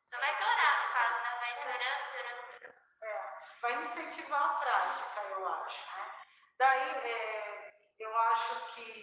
Só 0.04 0.18
vai 0.18 0.36
piorar 0.36 0.82
no 0.82 0.94
caso, 0.94 1.22
né? 1.22 1.38
Vai 1.38 1.54
piorando, 1.62 2.10
piorando, 2.12 2.42
piorando. 2.48 2.78
É, 3.02 3.38
vai 3.60 3.74
incentivar 3.74 4.42
a 4.42 4.54
prática, 4.54 5.20
eu 5.20 5.48
acho. 5.48 5.96
Né? 5.96 6.12
Daí, 6.58 6.90
é, 7.06 7.74
eu 7.98 8.18
acho 8.18 8.74
que, 8.74 8.97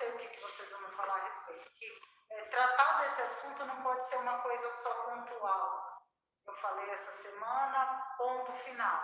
sei 0.00 0.08
o 0.14 0.18
que, 0.18 0.28
que 0.28 0.40
vocês 0.40 0.70
vão 0.70 0.90
falar 0.92 1.14
a 1.14 1.24
respeito, 1.24 1.70
que 1.72 2.00
é, 2.30 2.44
tratar 2.46 3.02
desse 3.02 3.20
assunto 3.20 3.66
não 3.66 3.82
pode 3.82 4.02
ser 4.08 4.16
uma 4.16 4.40
coisa 4.40 4.70
só 4.82 4.94
pontual. 5.04 6.02
Eu 6.46 6.54
falei 6.54 6.90
essa 6.90 7.12
semana, 7.12 8.14
ponto 8.16 8.50
final. 8.64 9.02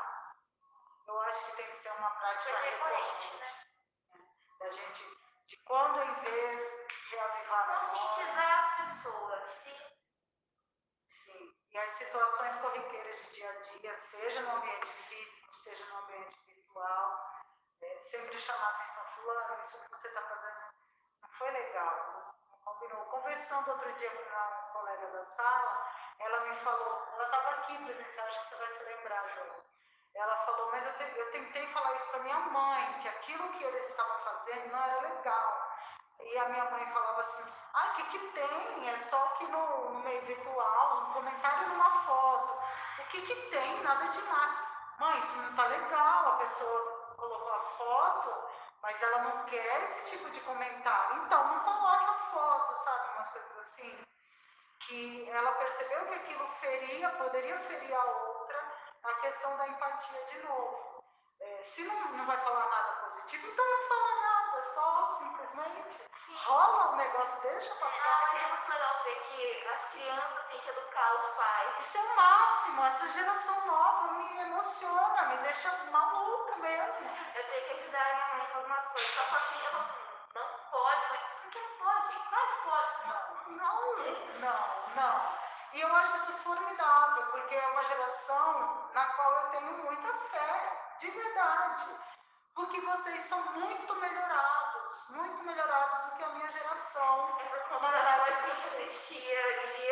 Eu 1.06 1.20
acho 1.20 1.46
que 1.46 1.56
tem 1.56 1.66
que 1.66 1.76
ser 1.76 1.90
uma 1.90 2.11
prática 2.11 2.50
Coisa 2.50 2.64
recorrente, 2.70 3.26
recorrente. 3.26 3.37
né? 3.37 4.26
Da 4.59 4.70
gente, 4.70 5.04
de 5.46 5.56
quando 5.64 6.02
em 6.02 6.14
vez, 6.22 6.62
reavivar. 7.11 7.80
Conscientizar 7.80 8.59
as 8.59 8.76
pessoas. 8.80 9.50
Sim, 9.50 9.80
Sim, 11.06 11.54
e 11.72 11.78
as 11.78 11.90
situações 11.90 12.56
corriqueiras 12.62 13.16
de 13.18 13.32
dia 13.35 13.50
a 13.50 13.61
dia, 13.61 13.94
seja 13.98 14.40
no 14.40 14.56
ambiente 14.56 14.87
físico, 14.87 15.54
seja 15.56 15.85
no 15.85 15.98
ambiente 15.98 16.40
virtual, 16.46 17.42
é, 17.82 17.96
sempre 17.98 18.38
chamar 18.38 18.66
a 18.66 18.70
atenção, 18.70 19.04
fulano, 19.14 19.54
isso 19.62 19.82
que 19.82 19.90
você 19.90 20.09
está 20.09 20.22
fazendo 20.22 20.86
foi 21.38 21.51
legal, 21.51 22.35
combinou. 22.64 23.05
Conversando 23.07 23.70
outro 23.70 23.92
dia 23.94 24.11
com 24.11 24.22
uma 24.22 24.46
colega 24.72 25.07
da 25.09 25.25
sala, 25.25 25.90
ela 26.18 26.40
me 26.40 26.57
falou, 26.57 27.07
ela 27.14 27.25
estava 27.25 27.51
aqui 27.51 27.85
presencial, 27.85 28.27
acho 28.27 28.40
que 28.42 28.49
você 28.49 28.57
vai 28.57 28.68
se 28.75 28.85
lembrar, 28.85 29.29
João. 29.35 29.57
Ela 30.14 30.37
falou, 30.46 30.70
mas 30.70 30.87
eu, 30.87 30.92
te- 30.94 31.18
eu 31.18 31.31
tentei 31.33 31.66
falar 31.68 31.94
isso 31.96 32.09
para 32.11 32.20
minha 32.20 32.38
mãe, 32.38 33.01
que 33.03 33.09
aquilo 33.09 33.49
que 33.51 33.64
eles 33.64 33.88
estavam 33.90 34.18
fazendo 34.20 34.72
não 34.72 34.83
era 34.83 35.01
legal. 35.03 35.72
E 36.20 36.38
a 36.38 36.49
minha 36.49 36.64
mãe 36.70 36.87
falava 36.92 37.20
assim, 37.20 37.44
ah, 37.75 37.87
o 37.88 37.94
que, 37.96 38.05
que 38.05 38.18
tem? 38.31 38.88
É 38.88 38.96
só 38.96 39.18
que 39.37 39.46
no, 39.49 39.90
no 39.90 39.99
meio 40.01 40.22
virtual, 40.22 41.03
um 41.03 41.12
comentário 41.12 41.68
numa 41.68 41.90
foto. 42.03 42.59
O 43.01 43.05
que, 43.09 43.20
que 43.27 43.51
tem? 43.51 43.83
Nada 43.83 44.07
demais. 44.07 44.66
Mãe, 44.99 45.18
isso 45.18 45.37
não 45.42 45.55
tá 45.55 45.66
legal, 45.66 46.29
a 46.33 46.37
pessoa 46.38 47.14
colocou 47.16 47.53
a 47.53 47.61
foto, 47.61 48.49
mas 48.82 49.02
ela 49.02 49.18
não 49.24 49.44
quer 49.46 49.82
esse 49.84 50.10
tipo 50.10 50.30
de 50.30 50.40
comentário. 50.40 51.24
Então 51.24 51.46
não 51.48 51.60
coloque 51.60 52.04
a 52.04 52.14
foto, 52.30 52.74
sabe? 52.84 53.14
Umas 53.14 53.28
coisas 53.30 53.58
assim. 53.58 54.04
Que 54.86 55.30
ela 55.30 55.52
percebeu 55.52 56.06
que 56.06 56.14
aquilo 56.14 56.48
feria, 56.60 57.10
poderia 57.10 57.58
ferir 57.60 57.94
a 57.94 58.04
outra, 58.04 58.72
a 59.02 59.14
questão 59.14 59.56
da 59.56 59.68
empatia 59.68 60.22
de 60.26 60.38
novo. 60.46 61.04
É, 61.40 61.62
se 61.62 61.82
não, 61.84 62.08
não 62.12 62.26
vai 62.26 62.36
falar 62.38 62.68
nada 62.68 62.92
positivo, 63.04 63.46
então 63.48 63.64
não 63.64 63.88
fala 63.88 64.20
nada, 64.22 64.62
só 64.62 65.18
simplesmente 65.18 66.06
rola 66.44 66.92
o 66.92 66.96
negócio, 66.96 67.42
deixa 67.42 67.74
Não, 67.74 67.80
passar. 67.80 68.32
mas 68.32 68.42
é 68.42 68.48
muito 68.48 68.70
legal 68.72 69.04
ver 69.04 69.16
que 69.16 69.68
as 69.68 69.84
crianças 69.90 70.46
têm 70.46 70.60
que 70.60 70.70
educar 70.70 71.14
os 71.14 71.26
pais. 71.34 71.86
Isso 71.86 71.98
é 71.98 72.00
o 72.00 72.16
máximo, 72.16 72.84
essa 72.84 73.08
geração 73.08 73.66
nova 73.66 74.12
me 74.14 74.38
emociona, 74.40 75.22
me 75.26 75.36
deixa 75.38 75.70
maluca 75.90 76.15
eu 76.74 77.44
tenho 77.48 77.64
que 77.66 77.72
ajudar 77.81 78.00
a 78.00 78.14
minha 78.14 78.26
mãe 78.37 78.46
com 78.46 78.59
algumas 78.59 78.87
coisas. 78.88 79.11
Só 79.14 79.22
que 79.24 79.35
assim, 79.37 79.64
eu 79.64 79.70
falo 79.70 79.85
assim, 79.85 80.07
não 80.35 80.70
pode, 80.70 81.07
porque 81.09 81.37
Por 81.42 81.50
que 81.50 81.61
não 81.61 81.76
pode? 81.79 82.18
Não 82.31 82.46
pode, 82.64 83.07
não, 83.07 83.57
não. 83.57 83.96
Não, 84.40 84.94
não. 84.96 85.38
E 85.72 85.81
eu 85.81 85.96
acho 85.96 86.16
isso 86.16 86.33
formidável, 86.38 87.26
porque 87.26 87.55
é 87.55 87.66
uma 87.68 87.85
geração 87.85 88.90
na 88.92 89.07
qual 89.07 89.33
eu 89.33 89.50
tenho 89.50 89.72
muita 89.85 90.12
fé, 90.14 90.96
de 91.00 91.11
verdade. 91.11 91.90
Porque 92.55 92.81
vocês 92.81 93.22
são 93.24 93.42
muito 93.52 93.94
melhorados, 93.96 95.11
muito 95.11 95.44
melhorados 95.44 96.05
do 96.07 96.16
que 96.16 96.24
a 96.24 96.29
minha 96.31 96.48
geração. 96.48 97.38
É 97.38 97.44
por 97.44 97.68
conta 97.68 97.90
existia 98.81 99.40
ali. 99.40 99.88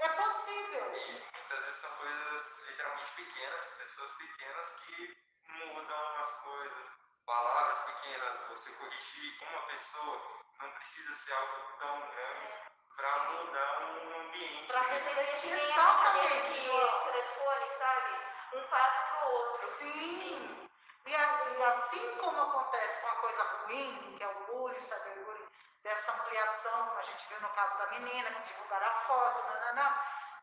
É 0.00 0.08
possível. 0.08 0.90
Muitas 0.90 1.64
vezes 1.64 1.76
são 1.76 1.90
coisas 1.96 2.58
literalmente 2.68 3.12
pequenas, 3.12 3.64
pessoas 3.78 4.12
pequenas 4.12 4.70
que 4.80 5.16
mudam 5.48 6.18
as 6.20 6.32
coisas. 6.42 6.86
Palavras 7.26 7.80
pequenas, 7.80 8.44
você 8.48 8.70
corrigir 8.72 9.42
uma 9.48 9.62
pessoa, 9.62 10.20
não 10.60 10.70
precisa 10.72 11.14
ser 11.14 11.32
algo 11.32 11.72
tão 11.78 12.00
grande 12.10 12.54
para 12.96 13.18
mudar 13.30 13.80
um 13.82 14.20
ambiente. 14.20 14.72
Refletir 14.72 15.50
tem 15.50 15.72
a 15.72 15.76
cadeira 15.76 16.26
exatamente. 16.36 16.52
de 16.52 16.64
João. 16.66 17.04
telefone, 17.04 17.78
sabe? 17.78 18.56
Um 18.56 18.68
passo 18.68 19.18
pro 19.18 19.28
outro. 19.30 19.68
Sim. 19.78 20.68
E, 21.06 21.14
a- 21.14 21.44
e 21.58 21.62
assim 21.64 22.16
como 22.18 22.42
acontece 22.42 23.00
com 23.02 23.08
a 23.08 23.14
coisa 23.16 23.42
ruim, 23.42 24.14
que 24.16 24.22
é 24.24 24.28
o 24.28 24.44
bullying, 24.46 24.76
o 24.76 24.80
cyberbullying, 24.82 25.48
dessa 25.82 26.12
ampliação, 26.12 26.86
como 26.88 26.98
a 26.98 27.02
gente 27.02 27.26
viu 27.28 27.40
no 27.40 27.48
caso 27.50 27.78
da 27.78 27.86
menina, 27.88 28.30
que 28.32 28.42
divulgaram 28.52 28.86
a 28.86 28.94
foto, 29.00 29.42
nananã, 29.48 29.94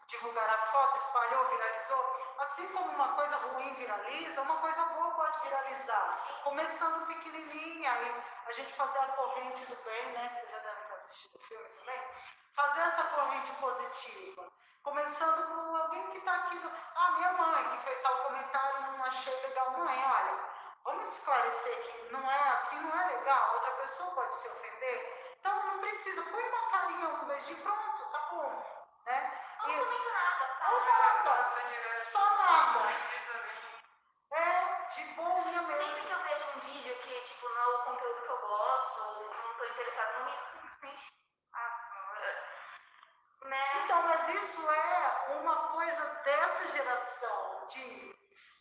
divulgaram 0.08 0.54
a 0.54 0.58
foto, 0.58 0.98
espalhou, 0.98 1.50
viralizou. 1.50 2.36
Assim 2.40 2.68
como 2.74 2.92
uma 2.92 3.10
coisa 3.16 3.36
ruim 3.38 3.74
viraliza, 3.76 4.42
uma 4.42 4.58
coisa 4.58 4.84
boa 4.86 5.12
pode 5.12 5.40
viralizar. 5.42 6.42
Começando 6.44 7.06
pequenininha, 7.08 7.92
aí 7.92 8.24
a 8.46 8.52
gente 8.52 8.74
fazer 8.74 9.00
a 9.00 9.08
corrente 9.10 9.66
do 9.66 9.76
bem, 9.84 10.12
né? 10.14 10.30
que 10.30 10.40
Vocês 10.40 10.52
já 10.52 10.60
devem 10.60 10.84
ter 10.84 10.94
assistido 10.94 11.36
o 11.36 11.40
filme 11.40 11.66
também. 11.66 12.02
Fazer 12.56 12.82
essa 12.82 13.04
corrente 13.04 13.52
positiva. 13.54 14.52
Começando 14.84 15.48
por 15.48 15.80
alguém 15.80 16.12
que 16.12 16.18
está 16.18 16.34
aqui. 16.34 16.58
Do... 16.58 16.72
Ah, 16.96 17.12
minha 17.12 17.34
mãe, 17.34 17.70
que 17.70 17.86
fez 17.86 18.02
tal 18.02 18.18
comentário, 18.24 18.92
não 18.92 19.06
achei 19.06 19.42
legal. 19.42 19.72
Mãe, 19.72 20.04
olha, 20.04 20.40
vamos 20.84 21.12
esclarecer 21.16 21.82
que 21.84 22.12
não 22.12 22.32
é 22.32 22.50
assim, 22.50 22.80
não 22.82 23.00
é 23.00 23.08
legal. 23.16 23.54
Outra 23.54 23.72
pessoa 23.72 24.12
pode 24.12 24.34
se 24.34 24.48
ofender. 24.48 25.36
Então 25.40 25.66
não 25.66 25.80
precisa. 25.80 26.24
Põe 26.24 26.50
uma 26.50 26.70
carinha, 26.72 27.10
um 27.10 27.26
beijinho, 27.26 27.62
pronto, 27.62 28.06
tá 28.12 28.20
bom. 28.32 28.81
Ou 29.80 30.80
nada. 30.86 31.24
Passa 31.24 31.62
direto. 31.68 32.02
É, 34.32 34.88
de 34.96 35.04
boinha 35.14 35.62
Sempre 35.62 35.76
mesmo. 35.76 36.08
que 36.08 36.12
eu 36.12 36.24
vejo 36.24 36.46
um 36.56 36.60
vídeo 36.62 36.96
que, 37.04 37.44
não 37.44 37.62
é 37.62 37.68
o 37.68 37.84
conteúdo 37.84 38.22
que 38.22 38.30
eu 38.30 38.38
gosto, 38.38 39.02
ou 39.02 39.34
não 39.34 39.54
tô 39.56 39.64
simplesmente. 40.52 41.14
Né? 43.46 43.84
Então, 43.84 44.02
mas 44.04 44.30
isso 44.30 44.72
é 44.72 45.38
uma 45.42 45.56
coisa 45.72 46.06
dessa 46.24 46.68
geração 46.70 47.68
de 47.68 48.16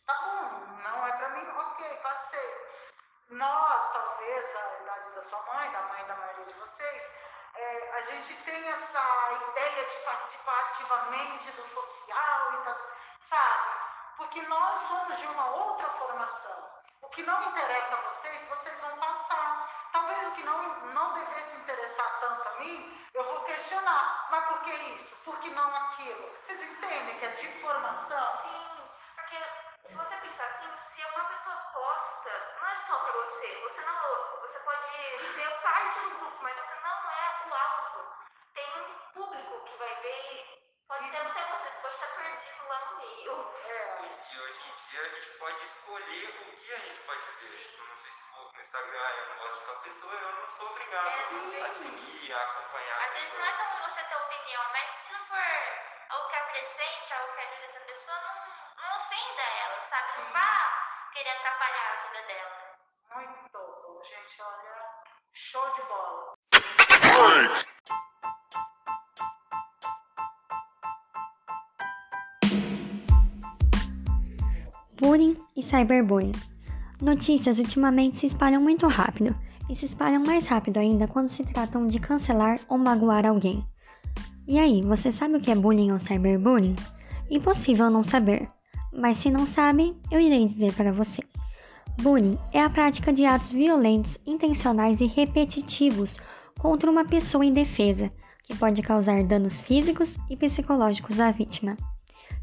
tá 0.05 0.13
bom, 0.13 0.67
não 0.83 1.07
é 1.07 1.11
pra 1.13 1.29
mim, 1.29 1.47
ok, 1.47 1.97
passei. 1.97 2.71
Nós, 3.29 3.93
talvez, 3.93 4.55
a 4.55 4.81
idade 4.81 5.11
da 5.11 5.23
sua 5.23 5.41
mãe, 5.43 5.71
da 5.71 5.81
mãe 5.83 6.05
da 6.05 6.15
maioria 6.15 6.45
de 6.45 6.53
vocês, 6.53 7.11
é, 7.55 7.97
a 7.97 8.01
gente 8.01 8.33
tem 8.43 8.67
essa 8.67 8.90
de 9.85 9.97
participar 10.05 10.59
ativamente 10.69 11.51
do 11.51 11.63
social 11.63 12.53
e 12.53 12.65
das, 12.65 12.77
sabe? 13.21 13.69
Porque 14.17 14.41
nós 14.43 14.79
somos 14.87 15.17
de 15.17 15.27
uma 15.27 15.49
outra 15.51 15.89
formação. 15.89 16.71
O 17.01 17.09
que 17.09 17.23
não 17.23 17.43
interessa 17.43 17.95
a 17.95 18.01
vocês, 18.01 18.47
vocês 18.47 18.81
vão 18.81 18.97
passar. 18.97 19.69
Talvez 19.91 20.27
o 20.27 20.31
que 20.31 20.43
não, 20.43 20.57
não 20.93 21.13
devesse 21.13 21.57
interessar 21.57 22.19
tanto 22.19 22.47
a 22.47 22.51
mim, 22.59 23.07
eu 23.13 23.23
vou 23.23 23.43
questionar. 23.43 24.27
Mas 24.31 24.45
por 24.45 24.61
que 24.61 24.71
isso? 24.71 25.15
Por 25.25 25.37
que 25.39 25.49
não 25.49 25.75
aquilo? 25.75 26.31
Vocês 26.37 26.61
entendem 26.61 27.19
que 27.19 27.25
é 27.25 27.29
de 27.29 27.47
formação? 27.59 28.37
Sim, 28.37 29.15
porque 29.15 29.37
se 29.87 29.93
você 29.93 30.15
pensar 30.17 30.45
assim, 30.45 30.69
se 30.93 31.05
uma 31.05 31.25
pessoa 31.25 31.55
posta, 31.73 32.55
não 32.59 32.67
é 32.67 32.77
só 32.87 32.99
pra 32.99 33.11
você. 33.13 33.61
Você 33.63 33.81
não. 33.81 34.39
Você 34.41 34.59
pode 34.59 35.33
ser 35.35 35.49
parte 35.61 35.99
do 35.99 36.09
grupo, 36.19 36.37
mas 36.43 36.55
você 36.55 36.75
não 36.75 37.11
é 37.11 37.47
o 37.49 37.53
alvo. 37.53 38.15
Tem 38.53 38.79
um 38.79 38.93
público 39.13 39.65
que 39.65 39.77
vai 39.77 39.95
ver 39.95 40.33
e 40.33 40.63
pode 40.87 41.11
ser 41.11 41.17
Isso. 41.17 41.33
você, 41.33 41.39
você 41.41 41.69
pode 41.81 41.95
estar 41.95 42.07
perdido 42.15 42.67
lá 42.67 42.79
no 42.91 42.97
meio. 42.97 43.53
É. 43.65 43.73
Sim, 43.73 44.19
e 44.31 44.39
hoje 44.39 44.63
em 44.69 44.77
dia 44.91 45.01
a 45.01 45.07
gente 45.07 45.29
pode 45.39 45.63
escolher 45.63 46.29
o 46.29 46.55
que 46.55 46.73
a 46.73 46.77
gente 46.79 46.99
pode 47.01 47.21
ver. 47.21 47.77
No 47.79 47.95
Facebook, 47.95 48.55
no 48.55 48.61
Instagram, 48.61 49.09
eu 49.19 49.29
não 49.29 49.37
gosto 49.37 49.59
de 49.59 49.65
tal 49.65 49.75
pessoa, 49.77 50.13
eu 50.13 50.33
não 50.33 50.49
sou 50.49 50.69
obrigado 50.69 51.63
a 51.63 51.69
seguir, 51.69 52.33
a 52.33 52.41
acompanhar 52.43 52.99
a 52.99 53.05
Às 53.05 53.13
vezes 53.13 53.33
não 53.33 53.45
é 53.45 53.51
tão 53.53 53.89
você 53.89 54.03
ter 54.03 54.15
opinião, 54.15 54.63
mas 54.73 54.89
se 54.89 55.13
não 55.13 55.19
for 55.21 55.37
algo 56.09 56.29
que 56.29 56.35
acrescente, 56.35 57.13
algo 57.13 57.33
que 57.33 57.39
ajude 57.39 57.63
essa 57.63 57.79
pessoa, 57.79 58.17
não, 58.19 58.83
não 58.83 58.97
ofenda 58.97 59.41
ela, 59.41 59.81
sabe? 59.81 60.23
Não 60.23 60.33
vá 60.33 61.09
querer 61.13 61.29
atrapalhar 61.29 61.91
a 61.91 62.07
vida 62.07 62.27
dela. 62.27 62.75
Muito 63.15 63.49
bom, 63.53 64.03
gente. 64.03 64.41
Olha, 64.41 65.03
show 65.33 65.73
de 65.73 65.81
bola. 65.83 66.33
Bullying 75.11 75.35
e 75.57 75.61
cyberbullying. 75.61 76.31
Notícias 77.01 77.59
ultimamente 77.59 78.17
se 78.17 78.27
espalham 78.27 78.61
muito 78.61 78.87
rápido 78.87 79.35
e 79.69 79.75
se 79.75 79.83
espalham 79.83 80.23
mais 80.23 80.45
rápido 80.45 80.77
ainda 80.77 81.05
quando 81.05 81.29
se 81.29 81.43
tratam 81.43 81.85
de 81.85 81.99
cancelar 81.99 82.61
ou 82.69 82.77
magoar 82.77 83.25
alguém. 83.25 83.61
E 84.47 84.57
aí, 84.57 84.81
você 84.81 85.11
sabe 85.11 85.35
o 85.35 85.41
que 85.41 85.51
é 85.51 85.55
bullying 85.55 85.91
ou 85.91 85.99
cyberbullying? 85.99 86.77
Impossível 87.29 87.89
não 87.89 88.05
saber, 88.05 88.47
mas 88.93 89.17
se 89.17 89.29
não 89.29 89.45
sabe, 89.45 89.93
eu 90.09 90.17
irei 90.17 90.45
dizer 90.45 90.71
para 90.75 90.93
você. 90.93 91.21
Bullying 92.01 92.37
é 92.53 92.61
a 92.61 92.69
prática 92.69 93.11
de 93.11 93.25
atos 93.25 93.51
violentos, 93.51 94.17
intencionais 94.25 95.01
e 95.01 95.07
repetitivos 95.07 96.17
contra 96.57 96.89
uma 96.89 97.03
pessoa 97.03 97.45
indefesa, 97.45 98.09
que 98.45 98.55
pode 98.55 98.81
causar 98.81 99.21
danos 99.25 99.59
físicos 99.59 100.15
e 100.29 100.37
psicológicos 100.37 101.19
à 101.19 101.31
vítima. 101.31 101.75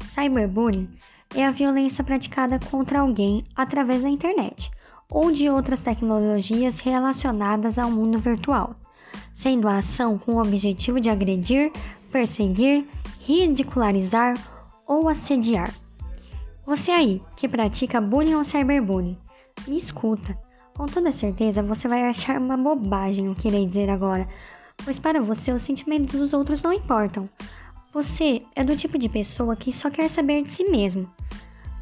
Cyberbullying 0.03 0.87
é 1.35 1.45
a 1.45 1.51
violência 1.51 2.03
praticada 2.03 2.59
contra 2.59 3.01
alguém 3.01 3.43
através 3.55 4.03
da 4.03 4.09
internet 4.09 4.71
ou 5.11 5.31
de 5.31 5.49
outras 5.49 5.81
tecnologias 5.81 6.79
relacionadas 6.79 7.77
ao 7.77 7.89
mundo 7.89 8.19
virtual, 8.19 8.75
sendo 9.33 9.67
a 9.67 9.77
ação 9.77 10.17
com 10.17 10.33
o 10.33 10.41
objetivo 10.41 10.99
de 10.99 11.09
agredir, 11.09 11.71
perseguir, 12.11 12.87
ridicularizar 13.21 14.35
ou 14.85 15.09
assediar. 15.09 15.73
Você 16.65 16.91
aí 16.91 17.21
que 17.35 17.47
pratica 17.47 17.99
bullying 17.99 18.35
ou 18.35 18.43
cyberbullying, 18.43 19.17
me 19.67 19.77
escuta. 19.77 20.37
Com 20.75 20.85
toda 20.85 21.11
certeza 21.11 21.63
você 21.63 21.87
vai 21.87 22.07
achar 22.07 22.39
uma 22.39 22.55
bobagem 22.55 23.27
o 23.29 23.35
que 23.35 23.47
irei 23.47 23.65
dizer 23.65 23.89
agora, 23.89 24.27
pois 24.83 24.99
para 24.99 25.21
você 25.21 25.51
os 25.51 25.61
sentimentos 25.61 26.19
dos 26.19 26.33
outros 26.33 26.61
não 26.63 26.71
importam. 26.71 27.27
Você 27.91 28.43
é 28.55 28.63
do 28.63 28.77
tipo 28.77 28.97
de 28.99 29.09
pessoa 29.09 29.55
que 29.55 29.73
só 29.73 29.89
quer 29.89 30.09
saber 30.09 30.43
de 30.43 30.49
si 30.49 30.63
mesmo. 30.65 31.11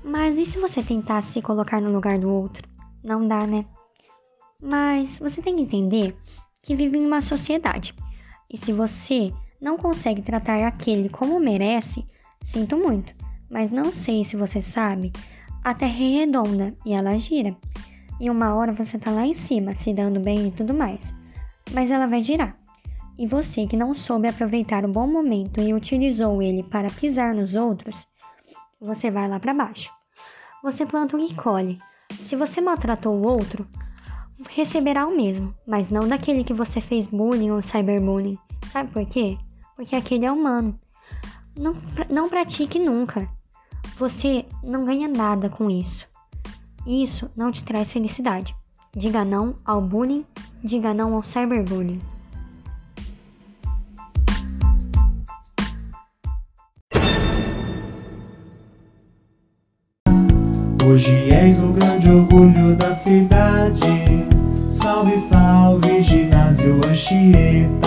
Mas 0.04 0.38
e 0.38 0.46
se 0.46 0.58
você 0.58 0.82
tentasse 0.82 1.34
se 1.34 1.42
colocar 1.42 1.82
no 1.82 1.92
lugar 1.92 2.18
do 2.18 2.30
outro? 2.30 2.68
Não 3.04 3.28
dá, 3.28 3.46
né? 3.46 3.66
Mas 4.62 5.20
você 5.20 5.42
tem 5.42 5.56
que 5.56 5.62
entender 5.62 6.18
que 6.64 6.76
vive 6.76 6.98
em 6.98 7.06
uma 7.06 7.22
sociedade. 7.22 7.94
E 8.52 8.56
se 8.58 8.72
você 8.72 9.34
não 9.62 9.78
consegue 9.78 10.22
tratar 10.22 10.66
aquele 10.66 11.10
como 11.10 11.40
merece, 11.40 12.06
sinto 12.42 12.78
muito, 12.78 13.14
mas 13.50 13.70
não 13.70 13.94
sei 13.94 14.24
se 14.24 14.38
você 14.38 14.62
sabe, 14.62 15.12
a 15.64 15.74
Terra 15.74 15.92
é 15.92 16.20
redonda 16.20 16.74
e 16.86 16.94
ela 16.94 17.18
gira. 17.18 17.56
E 18.20 18.30
uma 18.30 18.56
hora 18.56 18.72
você 18.72 18.98
tá 18.98 19.12
lá 19.12 19.26
em 19.26 19.34
cima, 19.34 19.76
se 19.76 19.94
dando 19.94 20.20
bem 20.20 20.48
e 20.48 20.52
tudo 20.52 20.74
mais. 20.74 21.14
Mas 21.74 21.92
ela 21.92 22.08
vai 22.08 22.24
girar. 22.24 22.57
E 23.18 23.26
você 23.26 23.66
que 23.66 23.76
não 23.76 23.96
soube 23.96 24.28
aproveitar 24.28 24.86
o 24.86 24.92
bom 24.92 25.08
momento 25.08 25.60
e 25.60 25.74
utilizou 25.74 26.42
ele 26.42 26.62
para 26.62 26.90
pisar 26.90 27.34
nos 27.34 27.56
outros, 27.56 28.08
você 28.80 29.10
vai 29.10 29.28
lá 29.28 29.40
para 29.40 29.54
baixo. 29.54 29.92
Você 30.64 30.86
planta 30.86 31.18
o 31.18 31.20
que 31.20 31.34
colhe. 31.34 31.80
Se 32.12 32.36
você 32.36 32.62
maltratou 32.62 33.16
o 33.16 33.28
outro, 33.28 33.68
receberá 34.50 35.08
o 35.08 35.16
mesmo, 35.16 35.54
mas 35.66 35.90
não 35.90 36.08
daquele 36.08 36.44
que 36.44 36.54
você 36.54 36.80
fez 36.80 37.08
bullying 37.08 37.52
ou 37.52 37.62
cyberbullying. 37.64 38.38
Sabe 38.68 38.92
por 38.92 39.06
quê? 39.08 39.38
Porque 39.76 39.96
aquele 39.96 40.26
é 40.26 40.32
humano. 40.32 40.80
Não, 41.58 41.74
não 42.10 42.30
pratique 42.30 42.78
nunca. 42.78 43.28
Você 43.96 44.46
não 44.64 44.86
ganha 44.86 45.08
nada 45.08 45.50
com 45.50 45.70
isso. 45.70 46.08
Isso 46.86 47.32
não 47.36 47.52
te 47.52 47.64
traz 47.64 47.92
felicidade. 47.92 48.56
Diga 48.96 49.26
não 49.26 49.56
ao 49.66 49.82
bullying, 49.82 50.24
diga 50.64 50.94
não 50.94 51.16
ao 51.16 51.24
cyberbullying. 51.24 52.02
És 61.48 61.60
o 61.60 61.68
grande 61.68 62.10
orgulho 62.10 62.76
da 62.76 62.94
cidade. 62.94 63.80
Salve, 64.70 65.18
salve, 65.18 66.02
ginásio 66.02 66.80
Anchieta. 66.86 67.87